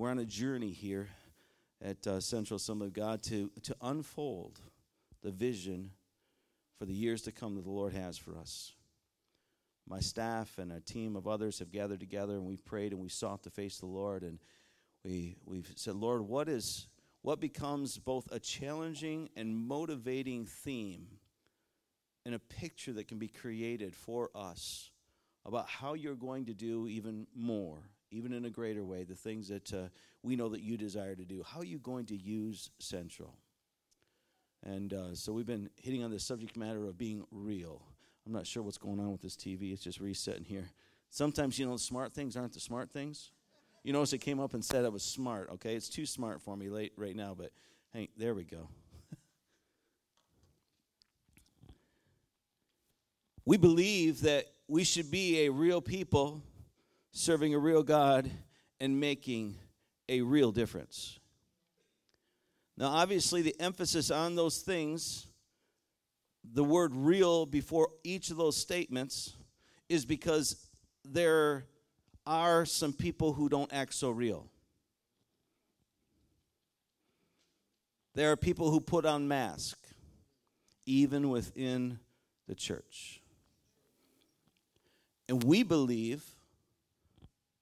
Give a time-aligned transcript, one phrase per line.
[0.00, 1.10] we're on a journey here
[1.84, 4.58] at uh, Central Assembly of God to, to unfold
[5.22, 5.90] the vision
[6.78, 8.72] for the years to come that the Lord has for us.
[9.86, 13.10] My staff and a team of others have gathered together and we've prayed and we
[13.10, 14.38] sought the face of the Lord and
[15.04, 16.86] we, we've said, Lord, what is
[17.20, 21.08] what becomes both a challenging and motivating theme
[22.24, 24.92] and a picture that can be created for us
[25.44, 29.48] about how you're going to do even more, even in a greater way, the things
[29.48, 29.88] that uh,
[30.22, 31.44] we know that you desire to do.
[31.46, 33.36] How are you going to use Central?
[34.64, 37.82] And uh, so we've been hitting on the subject matter of being real.
[38.26, 39.72] I'm not sure what's going on with this TV.
[39.72, 40.70] It's just resetting here.
[41.10, 43.30] Sometimes, you know, smart things aren't the smart things.
[43.82, 45.74] You notice it came up and said it was smart, okay?
[45.74, 47.50] It's too smart for me late right now, but
[47.92, 48.68] hey, there we go.
[53.46, 56.42] we believe that we should be a real people
[57.12, 58.30] serving a real God
[58.78, 59.56] and making
[60.08, 61.18] a real difference.
[62.76, 65.26] Now, obviously, the emphasis on those things,
[66.44, 69.34] the word real before each of those statements,
[69.88, 70.56] is because
[71.04, 71.66] there
[72.26, 74.46] are some people who don't act so real.
[78.14, 79.94] There are people who put on masks,
[80.86, 81.98] even within
[82.48, 83.20] the church.
[85.28, 86.24] And we believe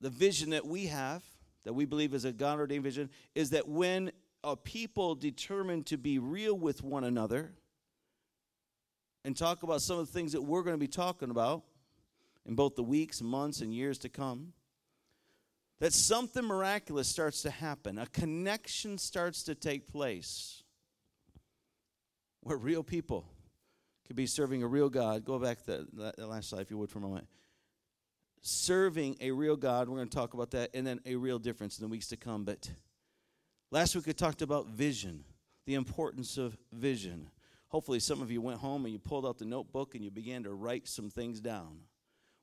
[0.01, 1.23] the vision that we have,
[1.65, 4.13] that we believe is a God ordained vision, is that when
[4.45, 7.53] a people determine to be real with one another
[9.25, 11.65] and talk about some of the things that we're going to be talking about
[12.47, 14.53] in both the weeks, months, and years to come,
[15.81, 17.99] that something miraculous starts to happen.
[17.99, 20.63] A connection starts to take place
[22.41, 23.27] where real people
[24.07, 25.25] could be serving a real God.
[25.25, 27.27] Go back to that last slide, if you would, for a moment.
[28.41, 31.79] Serving a real God, we're going to talk about that, and then a real difference
[31.79, 32.45] in the weeks to come.
[32.45, 32.71] But
[33.71, 35.25] Last week we talked about vision,
[35.67, 37.29] the importance of vision.
[37.69, 40.43] Hopefully, some of you went home and you pulled out the notebook and you began
[40.45, 41.81] to write some things down.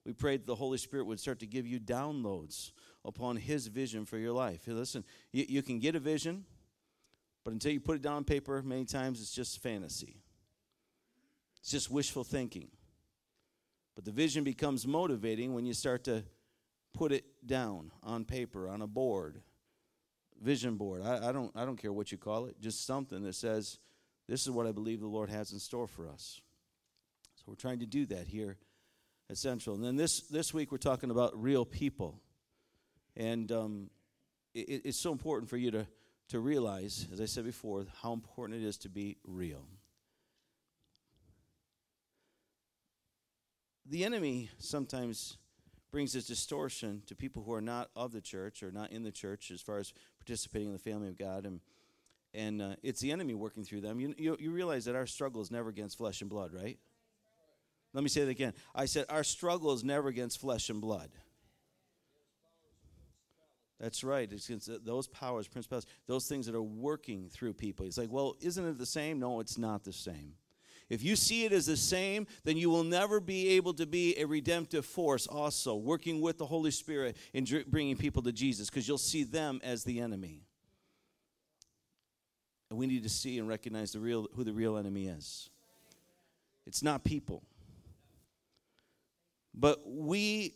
[0.05, 2.73] We prayed that the Holy Spirit would start to give you downloads
[3.03, 4.65] upon His vision for your life.
[4.65, 6.45] Hey, listen, you, you can get a vision,
[7.43, 10.21] but until you put it down on paper, many times it's just fantasy,
[11.59, 12.67] it's just wishful thinking.
[13.95, 16.23] But the vision becomes motivating when you start to
[16.93, 19.41] put it down on paper, on a board
[20.41, 21.01] vision board.
[21.01, 23.79] I, I, don't I don't care what you call it, just something that says,
[24.27, 26.41] this is what I believe the Lord has in store for us.
[27.35, 28.57] So we're trying to do that here
[29.29, 29.75] at Central.
[29.75, 32.21] And then this this week we're talking about real people,
[33.15, 33.89] and um,
[34.53, 35.87] it, it's so important for you to
[36.29, 39.67] to realize, as I said before, how important it is to be real.
[43.87, 45.37] The enemy sometimes
[45.91, 49.11] brings this distortion to people who are not of the church or not in the
[49.11, 51.45] church as far as participating in the family of God.
[51.45, 51.61] And,
[52.33, 53.99] and uh, it's the enemy working through them.
[53.99, 56.79] You, you, you realize that our struggle is never against flesh and blood, right?
[57.93, 58.53] Let me say that again.
[58.73, 61.11] I said, our struggle is never against flesh and blood.
[63.79, 64.29] That's right.
[64.31, 67.85] It's against those powers, principalities, those things that are working through people.
[67.85, 69.19] He's like, well, isn't it the same?
[69.19, 70.33] No, it's not the same.
[70.89, 74.15] If you see it as the same, then you will never be able to be
[74.19, 78.87] a redemptive force also, working with the Holy Spirit in bringing people to Jesus, because
[78.87, 80.43] you'll see them as the enemy.
[82.69, 85.49] And we need to see and recognize the real, who the real enemy is.
[86.67, 87.43] It's not people.
[89.53, 90.55] But we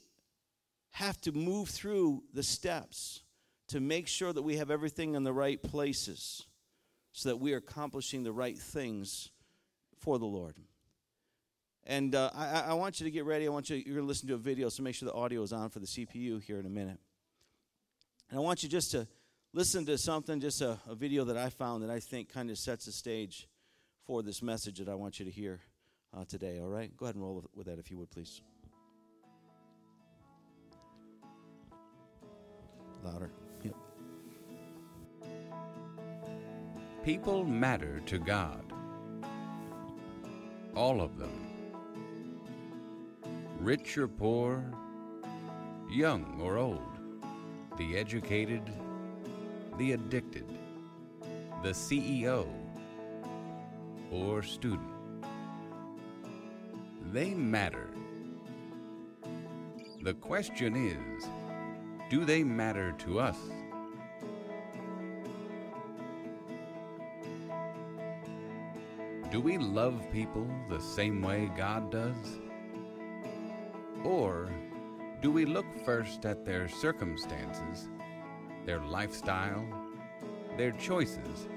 [0.92, 3.22] have to move through the steps
[3.70, 6.46] to make sure that we have everything in the right places
[7.14, 9.30] so that we are accomplishing the right things
[10.00, 10.56] for the Lord.
[11.86, 13.46] And uh, I, I, want you to get ready.
[13.48, 15.42] I want you, you're going to listen to a video, so make sure the audio
[15.42, 17.00] is on for the CPU here in a minute.
[18.30, 19.08] And I want you just to
[19.54, 22.58] listen to something, just a, a video that I found that I think kind of
[22.58, 23.48] sets the stage
[24.06, 25.62] for this message that I want you to hear
[26.16, 26.96] uh, today, all right?
[26.96, 28.42] Go ahead and roll with, that if you would, please.
[33.04, 33.32] Louder.
[33.64, 33.76] Yep.
[37.04, 38.69] People matter to God
[40.80, 41.38] all of them.
[43.60, 44.64] Rich or poor,
[45.92, 46.94] young or old,
[47.78, 48.62] the educated,
[49.78, 50.46] the addicted,
[51.64, 52.48] the CEO,
[54.10, 54.94] or student.
[57.12, 57.90] They matter.
[60.02, 61.28] The question is,
[62.10, 63.36] do they matter to us?
[69.32, 72.40] Do we love people the same way God does?
[74.04, 74.50] Or
[75.22, 77.90] do we look first at their circumstances,
[78.66, 79.66] their lifestyle,
[80.58, 81.48] their choices,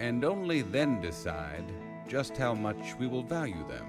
[0.00, 1.64] and only then decide
[2.06, 3.86] just how much we will value them.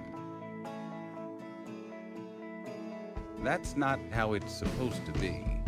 [3.44, 5.61] That's not how it's supposed to be.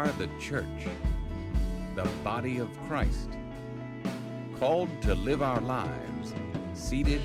[0.00, 0.88] Are the church,
[1.94, 3.28] the body of Christ,
[4.58, 6.32] called to live our lives
[6.72, 7.20] seated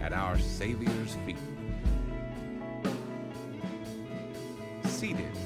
[0.00, 1.36] at our Savior's feet.
[4.84, 5.36] Seated.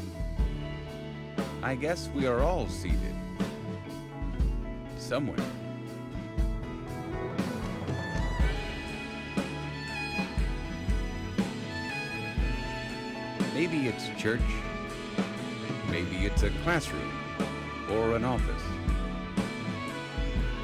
[1.64, 3.16] I guess we are all seated.
[4.98, 5.36] Somewhere.
[13.52, 14.40] Maybe it's church.
[15.94, 17.12] Maybe it's a classroom
[17.88, 18.62] or an office,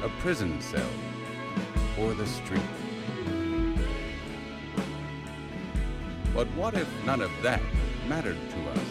[0.03, 0.89] a prison cell
[1.97, 2.59] or the street.
[6.33, 7.61] But what if none of that
[8.09, 8.85] mattered to us?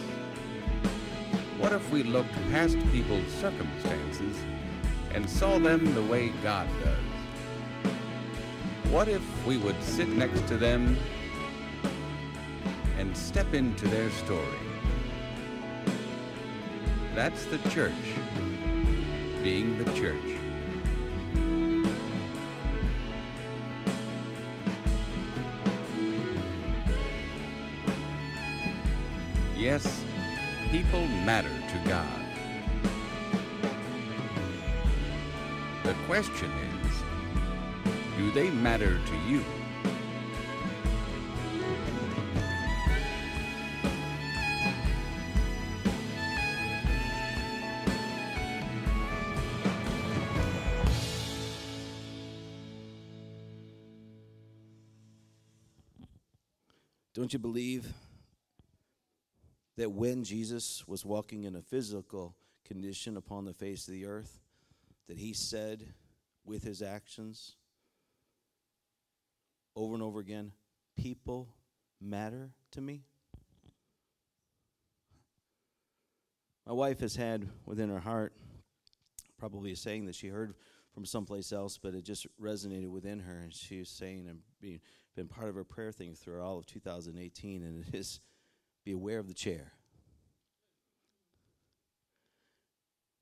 [1.59, 4.35] What if we looked past people's circumstances
[5.13, 7.91] and saw them the way God does?
[8.91, 10.97] What if we would sit next to them
[12.97, 14.70] and step into their story?
[17.13, 17.91] That's the church
[19.43, 20.15] being the church.
[29.57, 30.03] Yes,
[30.71, 32.07] people matter to God.
[35.83, 39.43] The question is, do they matter to you?
[59.81, 64.39] That when Jesus was walking in a physical condition upon the face of the earth,
[65.07, 65.83] that he said
[66.45, 67.55] with his actions
[69.75, 70.51] over and over again,
[70.95, 71.49] People
[71.99, 73.01] matter to me?
[76.67, 78.33] My wife has had within her heart
[79.39, 80.53] probably a saying that she heard
[80.93, 84.79] from someplace else, but it just resonated within her, and she was saying and being
[85.15, 88.19] been part of her prayer thing through all of 2018, and it is
[88.83, 89.73] be aware of the chair.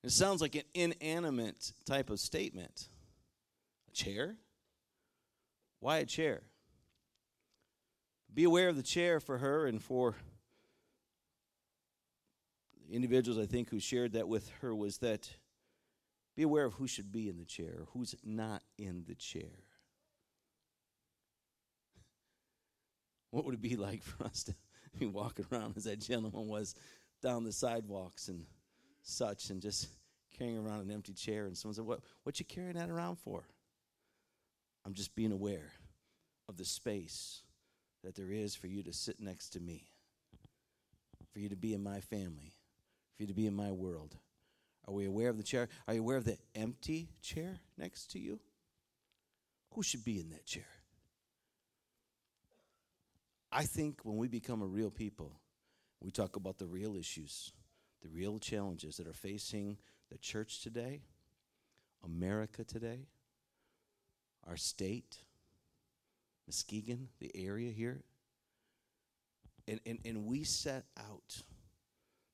[0.04, 2.88] It sounds like an inanimate type of statement.
[3.90, 4.38] A chair?
[5.82, 6.44] Why a chair?
[8.34, 10.16] Be aware of the chair for her and for
[12.92, 15.30] individuals I think who shared that with her was that
[16.36, 19.44] be aware of who should be in the chair, who's not in the chair.
[23.32, 24.56] What would it be like for us to
[25.02, 26.76] walking around as that gentleman was
[27.22, 28.46] down the sidewalks and
[29.02, 29.88] such and just
[30.38, 33.44] carrying around an empty chair and someone said, What what you carrying that around for?
[34.86, 35.72] I'm just being aware
[36.48, 37.42] of the space
[38.04, 39.90] that there is for you to sit next to me,
[41.32, 42.54] for you to be in my family,
[43.16, 44.16] for you to be in my world.
[44.88, 45.68] Are we aware of the chair?
[45.88, 48.40] Are you aware of the empty chair next to you?
[49.74, 50.66] Who should be in that chair?
[53.52, 55.40] I think when we become a real people,
[56.02, 57.52] we talk about the real issues,
[58.02, 59.78] the real challenges that are facing
[60.12, 61.02] the church today,
[62.04, 63.08] America today,
[64.48, 65.18] our state,
[66.48, 68.04] Muskegon, the area here.
[69.68, 71.44] And, and, and we set out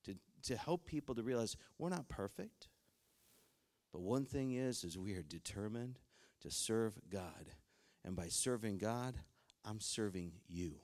[0.05, 2.67] to, to help people to realize we're not perfect.
[3.91, 5.99] But one thing is, is we are determined
[6.41, 7.51] to serve God.
[8.03, 9.15] And by serving God,
[9.65, 10.75] I'm serving you.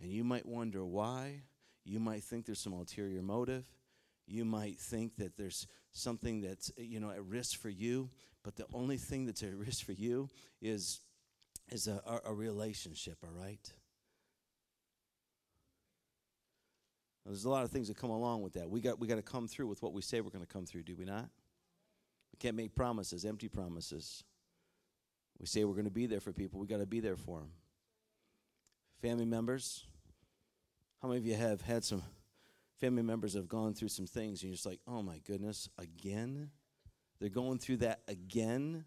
[0.00, 1.42] And you might wonder why.
[1.84, 3.64] You might think there's some ulterior motive.
[4.26, 8.10] You might think that there's something that's you know at risk for you.
[8.42, 10.28] But the only thing that's at risk for you
[10.60, 11.00] is
[11.70, 13.18] is a, a, a relationship.
[13.24, 13.72] All right.
[17.24, 18.68] There's a lot of things that come along with that.
[18.68, 20.66] We got we got to come through with what we say we're going to come
[20.66, 20.82] through.
[20.82, 21.28] Do we not?
[22.32, 24.22] We can't make promises, empty promises.
[25.38, 26.60] We say we're going to be there for people.
[26.60, 27.50] We got to be there for them
[29.06, 29.84] family members?
[31.00, 32.02] How many of you have had some
[32.80, 36.50] family members have gone through some things and you're just like, oh my goodness, again?
[37.20, 38.84] They're going through that again?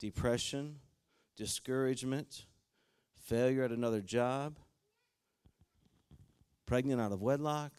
[0.00, 0.80] Depression,
[1.36, 2.46] discouragement,
[3.28, 4.58] failure at another job,
[6.66, 7.70] pregnant out of wedlock,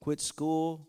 [0.00, 0.88] quit school.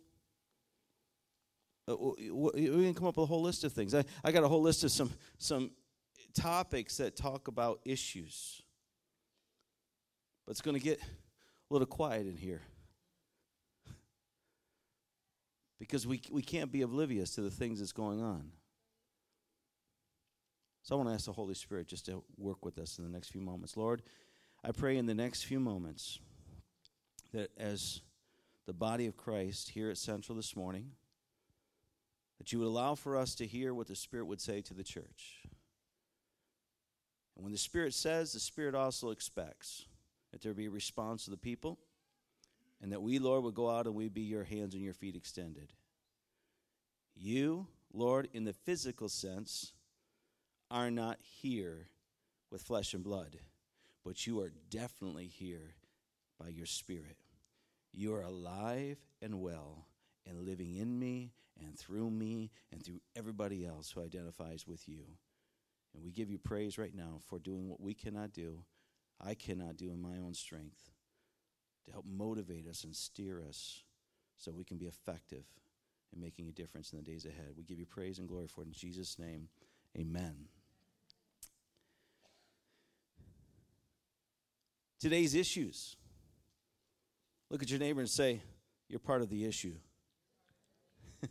[1.88, 3.93] Uh, we can come up with a whole list of things.
[3.93, 5.70] I, I got a whole list of some, some
[6.34, 8.63] topics that talk about issues.
[10.46, 12.62] But it's going to get a little quiet in here.
[15.80, 18.52] Because we, we can't be oblivious to the things that's going on.
[20.84, 23.10] So I want to ask the Holy Spirit just to work with us in the
[23.10, 23.78] next few moments.
[23.78, 24.02] Lord,
[24.64, 26.20] I pray in the next few moments
[27.34, 28.02] that as
[28.66, 30.92] the body of Christ here at Central this morning,
[32.38, 34.84] that you would allow for us to hear what the Spirit would say to the
[34.84, 35.44] church.
[37.36, 39.86] And when the Spirit says, the Spirit also expects
[40.34, 41.78] that there be a response to the people,
[42.82, 45.16] and that we, Lord, would go out and we be your hands and your feet
[45.16, 45.72] extended.
[47.16, 49.74] You, Lord, in the physical sense,
[50.72, 51.88] are not here
[52.50, 53.38] with flesh and blood,
[54.04, 55.75] but you are definitely here
[56.40, 57.18] by your Spirit.
[57.92, 59.86] You are alive and well
[60.25, 61.32] and living in me
[61.63, 65.04] and through me and through everybody else who identifies with you.
[65.94, 68.63] And we give you praise right now for doing what we cannot do,
[69.25, 70.92] I cannot do in my own strength,
[71.86, 73.84] to help motivate us and steer us
[74.38, 75.46] so we can be effective
[76.13, 77.53] in making a difference in the days ahead.
[77.58, 79.48] We give you praise and glory for it in Jesus' name.
[79.98, 80.48] Amen.
[85.00, 85.98] Today's issues.
[87.50, 88.42] Look at your neighbor and say,
[88.88, 89.75] You're part of the issue.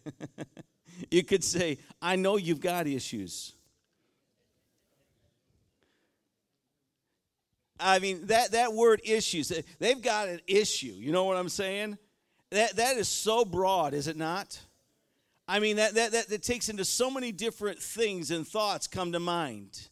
[1.11, 3.55] you could say, I know you've got issues.
[7.83, 10.95] I mean, that, that word issues, they've got an issue.
[10.97, 11.99] You know what I'm saying?
[12.51, 14.61] That, that is so broad, is it not?
[15.49, 19.13] I mean, that, that, that, that takes into so many different things and thoughts come
[19.13, 19.89] to mind.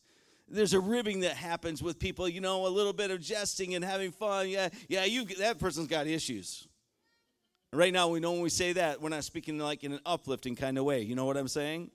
[0.48, 3.84] There's a ribbing that happens with people, you know, a little bit of jesting and
[3.84, 4.48] having fun.
[4.48, 6.66] Yeah, yeah, you that person's got issues.
[7.72, 10.56] Right now, we know when we say that, we're not speaking like in an uplifting
[10.56, 11.02] kind of way.
[11.02, 11.92] You know what I'm saying?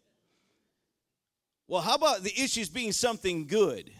[1.67, 3.91] Well, how about the issues being something good?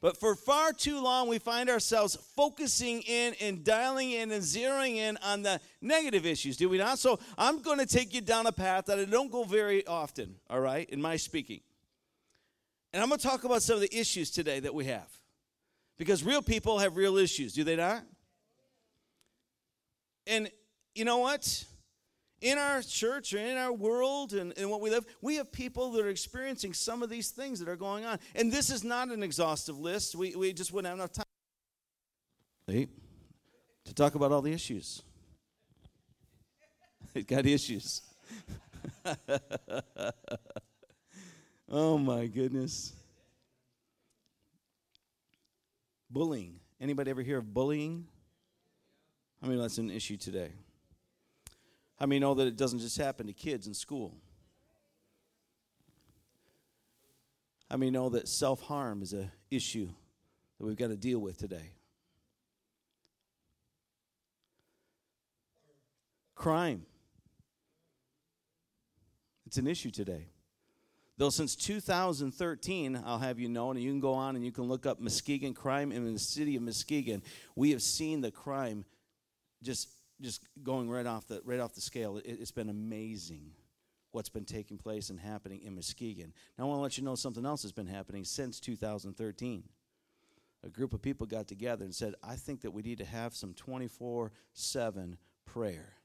[0.00, 4.96] But for far too long, we find ourselves focusing in and dialing in and zeroing
[4.96, 6.98] in on the negative issues, do we not?
[6.98, 10.36] So I'm going to take you down a path that I don't go very often,
[10.50, 11.60] all right, in my speaking.
[12.92, 15.08] And I'm going to talk about some of the issues today that we have.
[15.98, 18.02] Because real people have real issues, do they not?
[20.26, 20.50] And
[20.94, 21.64] you know what?
[22.42, 25.92] In our church or in our world and, and what we live, we have people
[25.92, 28.18] that are experiencing some of these things that are going on.
[28.34, 30.14] And this is not an exhaustive list.
[30.14, 31.24] We, we just wouldn't have enough time
[33.86, 35.02] to talk about all the issues.
[37.14, 38.02] it got issues.
[41.70, 42.92] oh my goodness.
[46.10, 46.58] Bullying.
[46.80, 48.06] Anybody ever hear of bullying?
[49.42, 50.50] I mean, that's an issue today.
[51.98, 54.14] How many know that it doesn't just happen to kids in school?
[57.70, 59.88] How many know that self harm is an issue
[60.58, 61.72] that we've got to deal with today?
[66.34, 66.84] Crime.
[69.46, 70.26] It's an issue today.
[71.18, 74.64] Though since 2013, I'll have you know, and you can go on and you can
[74.64, 77.22] look up Muskegon crime in the city of Muskegon,
[77.54, 78.84] we have seen the crime
[79.62, 79.88] just
[80.20, 82.16] just going right off the right off the scale.
[82.18, 83.52] It, has been amazing
[84.12, 86.32] what's been taking place and happening in Muskegon.
[86.58, 89.64] Now I want to let you know something else has been happening since 2013.
[90.64, 93.34] A group of people got together and said, "I think that we need to have
[93.34, 95.96] some 24/7 prayer."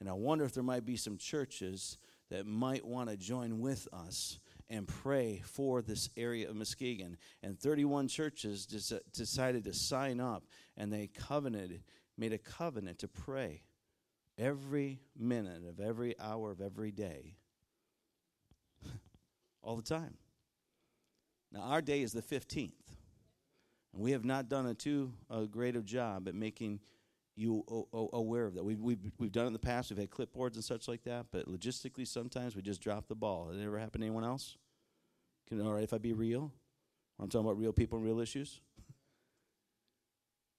[0.00, 1.98] And I wonder if there might be some churches
[2.30, 4.38] that might want to join with us
[4.70, 7.18] and pray for this area of Muskegon.
[7.42, 11.82] And 31 churches decided to sign up and they covenanted
[12.16, 13.62] made a covenant to pray
[14.38, 17.36] every minute of every hour of every day,
[19.62, 20.14] all the time.
[21.52, 22.72] Now, our day is the 15th,
[23.92, 26.80] and we have not done a too uh, great of job at making
[27.36, 28.64] you o- o- aware of that.
[28.64, 31.26] We've, we've, we've done it in the past, we've had clipboards and such like that,
[31.32, 33.48] but logistically, sometimes we just drop the ball.
[33.48, 34.56] Has it ever happened to anyone else?
[35.48, 36.52] Can, all right, if I be real?
[37.18, 38.60] I'm talking about real people and real issues.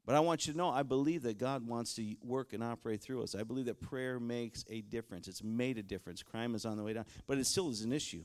[0.05, 3.01] But I want you to know, I believe that God wants to work and operate
[3.01, 3.35] through us.
[3.35, 5.27] I believe that prayer makes a difference.
[5.27, 6.23] It's made a difference.
[6.23, 8.23] Crime is on the way down, but it still is an issue.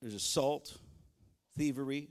[0.00, 0.76] There's assault,
[1.56, 2.08] thievery,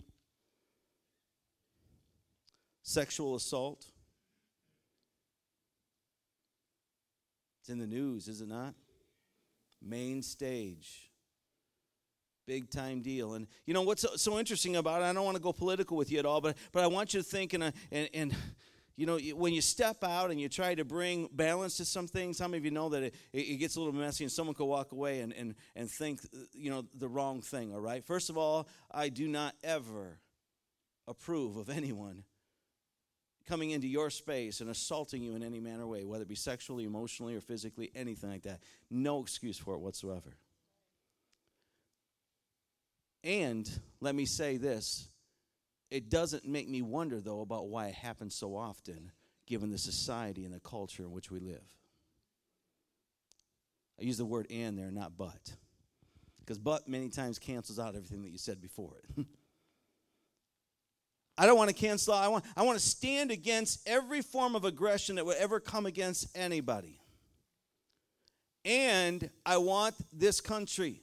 [2.84, 3.86] sexual assault.
[7.60, 8.75] It's in the news, is it not?
[9.82, 11.11] Main stage
[12.51, 13.36] big time deal.
[13.36, 15.05] And you know what's so, interesting about it?
[15.05, 17.22] I don't want to go political with you at all, but but I want you
[17.22, 18.36] to think and and, and
[18.98, 22.39] you know, when you step out and you try to bring balance to some things,
[22.39, 24.65] how many of you know that it, it gets a little messy and someone could
[24.65, 26.20] walk away and, and, and think,
[26.53, 28.03] you know, the wrong thing, all right?
[28.03, 30.20] First of all, I do not ever
[31.08, 32.25] approve of anyone
[33.48, 36.84] coming into your space and assaulting you in any manner way, whether it be sexually,
[36.84, 38.60] emotionally, or physically, anything like that.
[38.91, 40.36] No excuse for it whatsoever.
[43.24, 45.08] And let me say this
[45.90, 49.12] it doesn't make me wonder, though, about why it happens so often,
[49.46, 51.75] given the society and the culture in which we live.
[54.00, 55.54] I use the word and there, not but.
[56.40, 59.25] Because but many times cancels out everything that you said before it.
[61.38, 64.63] I don't want to cancel I want, I want to stand against every form of
[64.63, 67.00] aggression that would ever come against anybody.
[68.63, 71.01] And I want this country,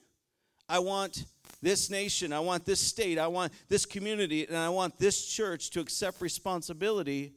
[0.68, 1.25] I want
[1.60, 5.70] this nation, I want this state, I want this community, and I want this church
[5.70, 7.34] to accept responsibility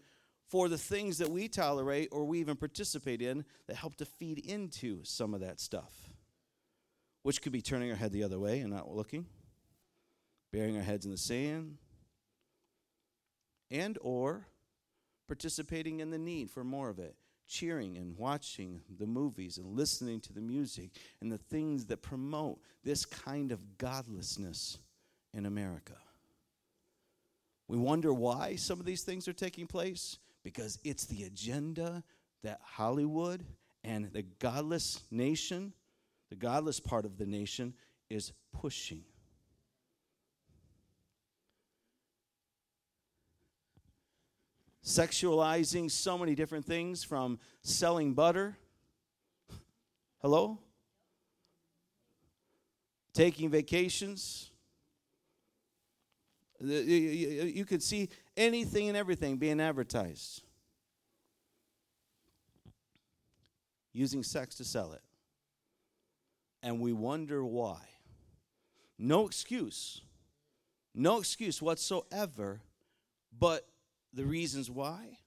[0.48, 4.40] for the things that we tolerate or we even participate in that help to feed
[4.40, 5.94] into some of that stuff.
[7.24, 9.26] Which could be turning our head the other way and not looking,
[10.52, 11.78] burying our heads in the sand,
[13.70, 14.48] and or
[15.28, 17.16] participating in the need for more of it
[17.48, 22.60] cheering and watching the movies and listening to the music and the things that promote
[22.84, 24.78] this kind of godlessness
[25.34, 25.98] in America.
[27.68, 32.04] We wonder why some of these things are taking place because it's the agenda
[32.44, 33.46] that Hollywood
[33.84, 35.74] and the godless nation,
[36.30, 37.74] the godless part of the nation,
[38.10, 39.04] is pushing.
[44.84, 48.58] Sexualizing so many different things from selling butter.
[50.22, 50.60] Hello?
[53.14, 54.52] Taking vacations.
[56.60, 60.44] You could see anything and everything being advertised.
[63.94, 65.02] Using sex to sell it.
[66.64, 67.80] And we wonder why.
[68.98, 70.02] No excuse.
[70.94, 72.62] No excuse whatsoever,
[73.38, 73.68] but
[74.14, 75.18] the reasons why?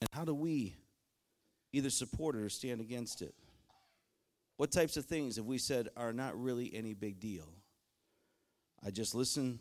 [0.00, 0.76] And how do we
[1.72, 3.34] either support it or stand against it?
[4.56, 7.48] What types of things have we said are not really any big deal?
[8.84, 9.58] I just listen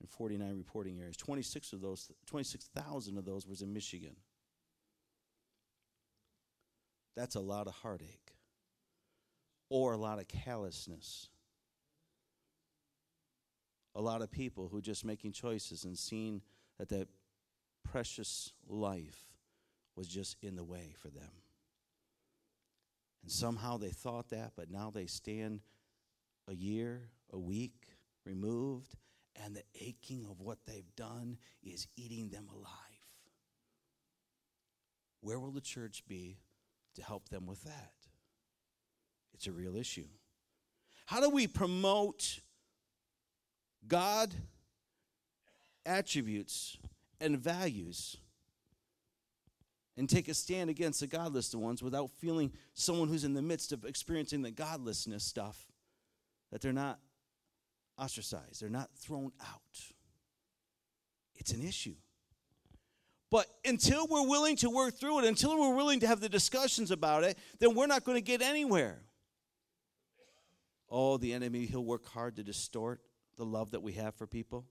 [0.00, 1.16] in 49 reporting areas.
[1.16, 4.14] 26 of those, 26,000 of those was in Michigan.
[7.16, 8.35] That's a lot of heartache
[9.68, 11.28] or a lot of callousness.
[13.94, 16.42] A lot of people who are just making choices and seeing
[16.78, 17.08] that that
[17.82, 19.24] precious life
[19.96, 21.30] was just in the way for them.
[23.22, 25.60] And somehow they thought that, but now they stand
[26.46, 27.86] a year, a week
[28.24, 28.94] removed,
[29.42, 32.70] and the aching of what they've done is eating them alive.
[35.20, 36.38] Where will the church be
[36.94, 37.92] to help them with that?
[39.36, 40.06] It's a real issue.
[41.04, 42.40] How do we promote
[43.86, 44.34] God
[45.84, 46.78] attributes
[47.20, 48.16] and values
[49.96, 53.72] and take a stand against the godless ones without feeling someone who's in the midst
[53.72, 55.66] of experiencing the godlessness stuff
[56.50, 56.98] that they're not
[57.98, 59.80] ostracized, they're not thrown out?
[61.36, 61.94] It's an issue.
[63.30, 66.90] But until we're willing to work through it, until we're willing to have the discussions
[66.90, 69.00] about it, then we're not going to get anywhere.
[70.88, 73.00] Oh, the enemy, he'll work hard to distort
[73.36, 74.66] the love that we have for people.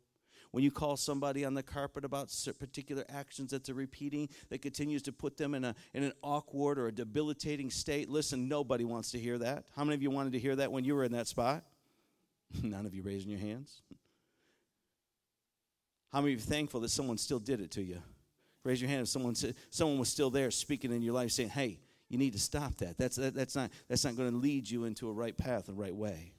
[0.52, 5.02] When you call somebody on the carpet about particular actions that they're repeating that continues
[5.02, 9.12] to put them in, a, in an awkward or a debilitating state, listen, nobody wants
[9.12, 9.66] to hear that.
[9.76, 11.66] How many of you wanted to hear that when you were in that spot?
[12.64, 13.82] None of you raising your hands.
[16.14, 18.02] How many of you thankful that someone still did it to you?
[18.64, 19.36] Raise your hand if someone,
[19.70, 22.98] someone was still there speaking in your life saying, hey, you need to stop that.
[22.98, 25.74] That's, that, that's not, that's not going to lead you into a right path, a
[25.74, 26.34] right way.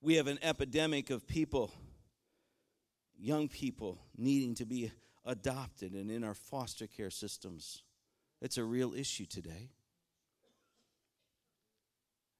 [0.00, 1.72] We have an epidemic of people,
[3.18, 4.90] young people, needing to be
[5.24, 7.82] adopted and in our foster care systems.
[8.40, 9.70] It's a real issue today.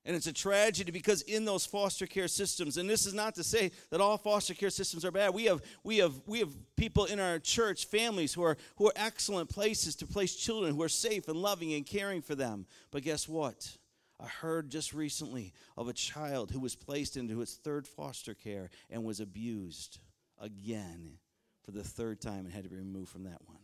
[0.04, 3.44] And it's a tragedy because in those foster care systems, and this is not to
[3.44, 5.32] say that all foster care systems are bad.
[5.32, 8.92] We have, we have, we have people in our church, families who are, who are
[8.96, 12.66] excellent places to place children who are safe and loving and caring for them.
[12.90, 13.76] But guess what?
[14.18, 18.70] I heard just recently of a child who was placed into its third foster care
[18.90, 19.98] and was abused
[20.40, 21.18] again
[21.64, 23.58] for the third time and had to be removed from that one.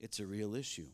[0.00, 0.88] It's a real issue.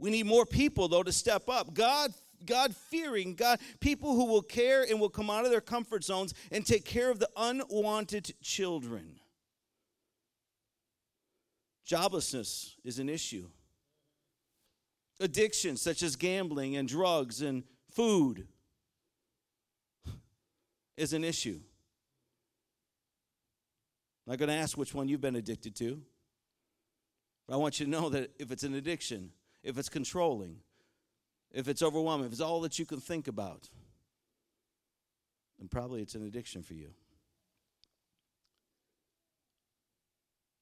[0.00, 1.74] We need more people, though, to step up.
[1.74, 2.12] God
[2.46, 6.32] God fearing, God, people who will care and will come out of their comfort zones
[6.50, 9.20] and take care of the unwanted children.
[11.86, 13.48] Joblessness is an issue.
[15.20, 18.46] Addictions such as gambling and drugs and food
[20.96, 21.60] is an issue.
[24.26, 26.00] I'm not going to ask which one you've been addicted to,
[27.46, 30.56] but I want you to know that if it's an addiction, if it's controlling,
[31.52, 33.68] if it's overwhelming, if it's all that you can think about,
[35.58, 36.90] then probably it's an addiction for you.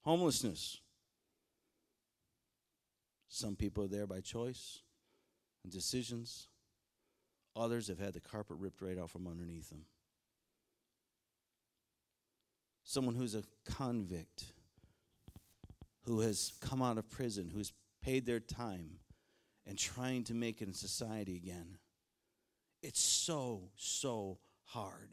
[0.02, 0.78] Homelessness.
[3.28, 4.80] Some people are there by choice
[5.62, 6.48] and decisions.
[7.54, 9.84] Others have had the carpet ripped right out from underneath them.
[12.84, 14.46] Someone who's a convict,
[16.04, 18.98] who has come out of prison, who's paid their time
[19.66, 21.78] and trying to make it in society again.
[22.82, 25.11] It's so, so hard.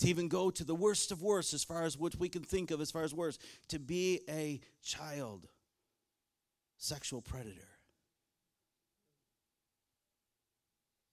[0.00, 2.72] To even go to the worst of worst, as far as what we can think
[2.72, 5.46] of as far as worst, to be a child
[6.76, 7.68] sexual predator.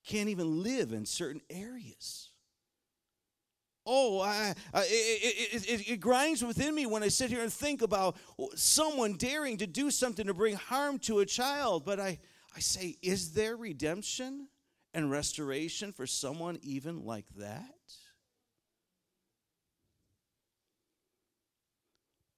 [0.05, 2.29] Can't even live in certain areas.
[3.91, 7.82] Oh, I, I, it, it, it, grinds within me when I sit here and think
[7.82, 8.17] about
[8.54, 11.86] someone daring to do something to bring harm to a child.
[11.86, 12.19] But I,
[12.56, 14.47] I say, is there redemption
[14.93, 17.73] and restoration for someone even like that?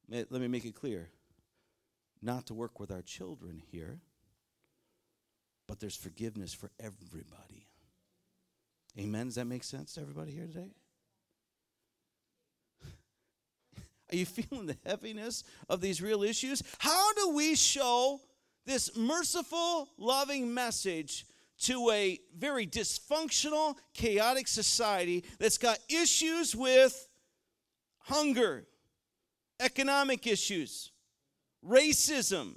[0.08, 1.10] Let me make it clear
[2.22, 4.00] not to work with our children here,
[5.68, 7.68] but there's forgiveness for everybody.
[8.98, 9.26] Amen?
[9.26, 10.72] Does that make sense to everybody here today?
[14.12, 16.64] Are you feeling the heaviness of these real issues?
[16.80, 18.20] How do we show
[18.66, 21.26] this merciful, loving message
[21.62, 27.08] to a very dysfunctional, chaotic society that's got issues with
[28.00, 28.66] hunger,
[29.60, 30.92] economic issues,
[31.68, 32.56] racism,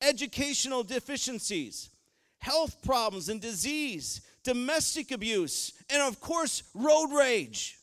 [0.00, 1.90] educational deficiencies,
[2.38, 7.77] health problems and disease, domestic abuse, and of course, road rage?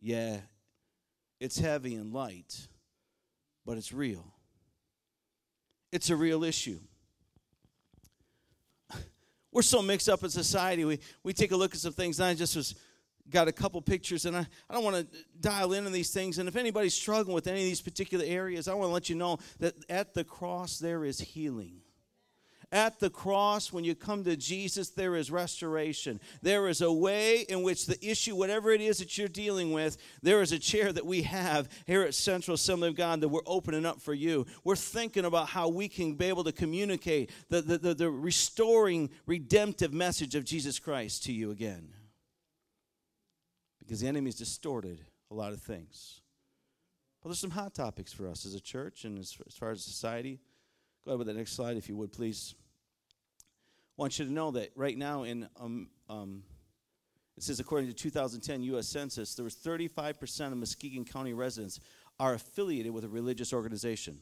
[0.00, 0.38] Yeah,
[1.40, 2.68] it's heavy and light,
[3.66, 4.24] but it's real.
[5.92, 6.78] It's a real issue.
[9.52, 10.84] We're so mixed up in society.
[10.84, 12.74] We, we take a look at some things, and I just was
[13.30, 16.38] got a couple pictures, and I, I don't want to dial in on these things.
[16.38, 19.16] And if anybody's struggling with any of these particular areas, I want to let you
[19.16, 21.80] know that at the cross there is healing.
[22.70, 26.20] At the cross, when you come to Jesus, there is restoration.
[26.42, 29.96] There is a way in which the issue, whatever it is that you're dealing with,
[30.22, 33.40] there is a chair that we have here at Central Assembly of God that we're
[33.46, 34.46] opening up for you.
[34.64, 39.08] We're thinking about how we can be able to communicate the, the, the, the restoring,
[39.24, 41.88] redemptive message of Jesus Christ to you again.
[43.78, 45.00] Because the enemy's distorted
[45.30, 46.20] a lot of things.
[47.22, 50.38] Well, there's some hot topics for us as a church and as, far as society.
[51.04, 52.54] Go ahead with the next slide, if you would, please.
[53.98, 56.44] Want you to know that right now in um, um,
[57.36, 58.88] it says according to 2010 U.S.
[58.88, 61.80] Census, there was 35% of Muskegon County residents
[62.20, 64.20] are affiliated with a religious organization.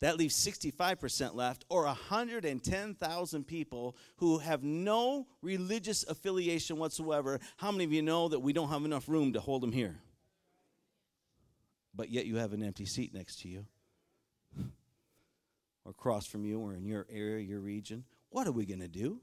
[0.00, 7.40] That leaves 65% left, or 110,000 people who have no religious affiliation whatsoever.
[7.56, 9.96] How many of you know that we don't have enough room to hold them here?
[11.94, 13.64] But yet you have an empty seat next to you,
[15.86, 18.04] or across from you, or in your area, your region.
[18.36, 19.18] What are we going to do?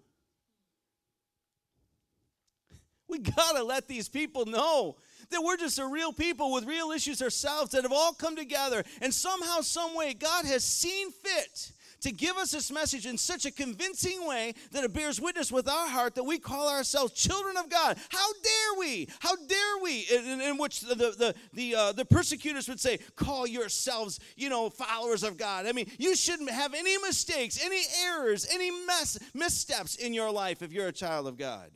[3.08, 4.96] We got to let these people know
[5.30, 8.84] that we're just a real people with real issues ourselves that have all come together.
[9.04, 11.73] And somehow, some way, God has seen fit
[12.04, 15.68] to give us this message in such a convincing way that it bears witness with
[15.68, 17.98] our heart that we call ourselves children of God.
[18.10, 19.08] How dare we?
[19.20, 20.06] How dare we?
[20.14, 24.70] In, in which the the the, uh, the persecutors would say, "Call yourselves, you know,
[24.70, 29.96] followers of God." I mean, you shouldn't have any mistakes, any errors, any mess missteps
[29.96, 31.72] in your life if you're a child of God.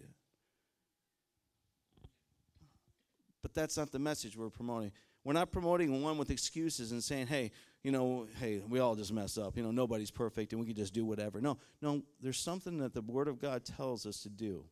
[3.41, 4.91] But that's not the message we're promoting.
[5.23, 7.51] We're not promoting one with excuses and saying, hey,
[7.87, 9.55] you know, hey, we all just mess up.
[9.55, 11.39] You know, nobody's perfect and we can just do whatever.
[11.39, 14.65] No, no, there's something that the Word of God tells us to do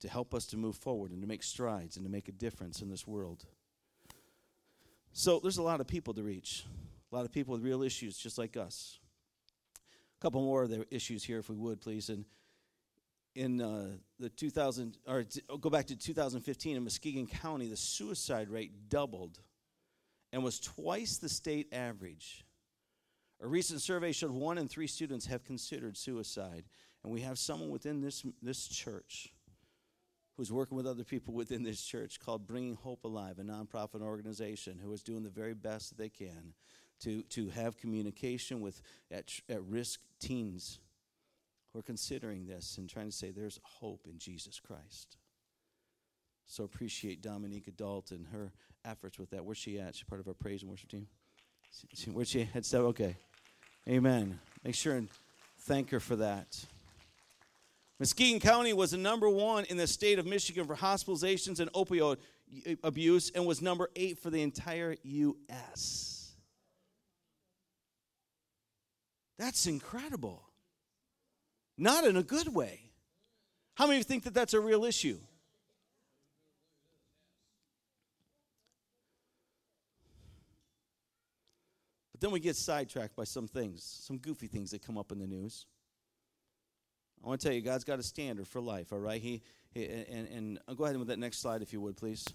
[0.00, 2.80] to help us to move forward and to make strides and to make a difference
[2.80, 3.44] in this world.
[5.12, 6.64] So there's a lot of people to reach,
[7.12, 8.98] a lot of people with real issues just like us.
[9.76, 12.08] A couple more of the issues here, if we would, please.
[12.08, 12.24] And
[13.34, 15.26] in uh, the 2000 or
[15.60, 19.38] go back to 2015 in Muskegon County, the suicide rate doubled
[20.32, 22.44] and was twice the state average.
[23.42, 26.64] A recent survey showed one in three students have considered suicide,
[27.02, 29.32] and we have someone within this this church
[30.36, 34.78] who's working with other people within this church called Bringing Hope Alive, a nonprofit organization
[34.82, 36.54] who is doing the very best that they can
[37.00, 40.80] to to have communication with at, at risk teens
[41.72, 45.16] who are considering this and trying to say there's hope in Jesus Christ.
[46.50, 48.50] So appreciate Dominique Adult and her
[48.84, 49.44] efforts with that.
[49.44, 49.94] Where's she at?
[49.94, 51.06] She's part of our praise and worship team.
[52.12, 52.74] Where's she at?
[52.74, 53.16] Okay.
[53.88, 54.40] Amen.
[54.64, 55.08] Make sure and
[55.60, 56.58] thank her for that.
[58.00, 62.16] Muskegon County was the number one in the state of Michigan for hospitalizations and opioid
[62.82, 66.32] abuse and was number eight for the entire U.S.
[69.38, 70.42] That's incredible.
[71.78, 72.90] Not in a good way.
[73.74, 75.18] How many of you think that that's a real issue?
[82.20, 85.18] But then we get sidetracked by some things, some goofy things that come up in
[85.18, 85.64] the news.
[87.24, 89.22] I want to tell you, God's got a standard for life, all right?
[89.22, 92.26] He, he and, and I'll go ahead with that next slide, if you would, please.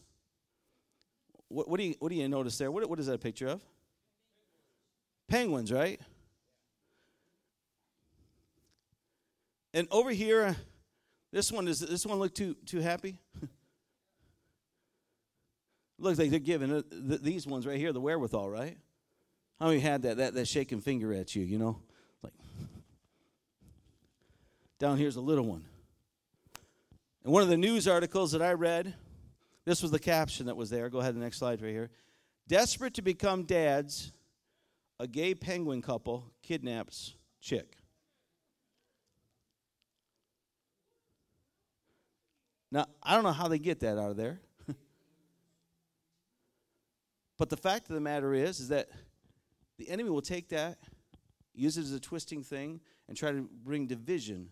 [1.49, 2.71] What, what, do, you, what do you notice there?
[2.71, 3.61] What, what is that a picture of?
[5.27, 6.01] Penguins, right?
[9.71, 10.55] And over here,
[11.31, 13.19] this one does this one look too too happy?
[15.99, 18.77] Looks like they're giving uh, these ones right here the wherewithal, right?
[19.59, 21.43] How many had that, that that shaking finger at you?
[21.43, 21.79] You know,
[22.21, 22.33] like
[24.79, 25.65] down here's a little one.
[27.23, 28.93] And one of the news articles that I read,
[29.65, 30.89] this was the caption that was there.
[30.89, 31.89] Go ahead, the next slide right here.
[32.47, 34.11] Desperate to become dads,
[34.99, 37.77] a gay penguin couple kidnaps chick.
[42.71, 44.41] Now, I don't know how they get that out of there.
[47.37, 48.89] but the fact of the matter is is that
[49.77, 50.77] the enemy will take that,
[51.53, 54.51] use it as a twisting thing and try to bring division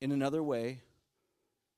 [0.00, 0.80] in another way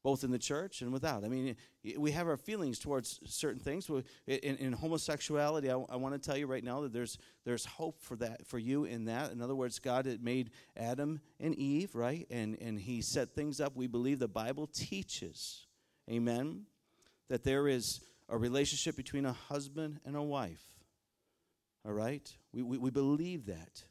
[0.07, 1.25] both in the church and without.
[1.25, 1.57] I mean,
[1.99, 3.91] we have our feelings towards certain things.
[4.29, 8.15] In, in homosexuality, I, want to tell you right now that there's there's hope for
[8.19, 9.33] that for you in that.
[9.33, 13.61] In other words, God had made Adam and Eve, right, and and He set things
[13.61, 13.75] up.
[13.75, 15.67] We believe the Bible teaches,
[16.09, 16.67] Amen,
[17.29, 20.76] that there is a relationship between a husband and a wife.
[21.87, 23.85] All right, we we, we believe that,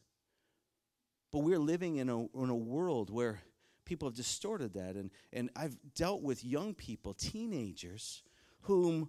[1.32, 3.42] but we're living in a in a world where
[3.86, 4.96] people have distorted that.
[4.96, 8.24] And, and I've dealt with young people, teenagers,
[8.62, 9.08] whom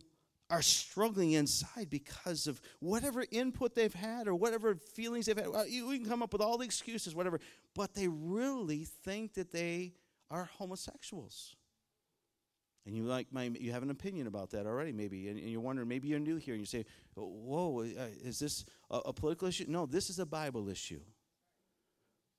[0.49, 5.49] are struggling inside because of whatever input they've had or whatever feelings they've had.
[5.67, 7.41] You, we can come up with all the excuses, whatever,
[7.75, 9.95] but they really think that they
[10.31, 11.57] are homosexuals.
[12.85, 15.61] And you like my, you have an opinion about that already, maybe, and, and you're
[15.61, 16.85] wondering, maybe you're new here, and you say,
[17.17, 21.01] "Whoa, uh, is this a, a political issue?" No, this is a Bible issue.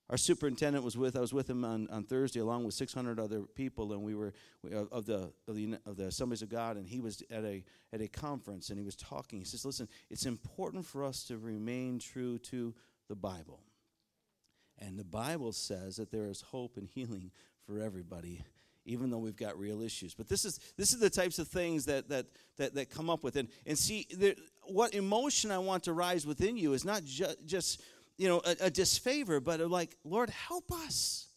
[0.10, 1.18] Our superintendent was with.
[1.18, 4.34] I was with him on, on Thursday, along with 600 other people, and we were
[4.64, 6.78] we, uh, of the of the of the Assemblies of God.
[6.78, 9.40] And he was at a at a conference, and he was talking.
[9.40, 12.74] He says, "Listen, it's important for us to remain true to
[13.10, 13.60] the Bible,
[14.80, 17.32] and the Bible says that there is hope and healing
[17.66, 18.44] for everybody."
[18.90, 21.84] Even though we've got real issues, but this is this is the types of things
[21.88, 24.36] that that that, that come up with, and and see there,
[24.70, 27.82] what emotion I want to rise within you is not ju- just
[28.18, 31.28] you know, a, a disfavor, but like, Lord, help us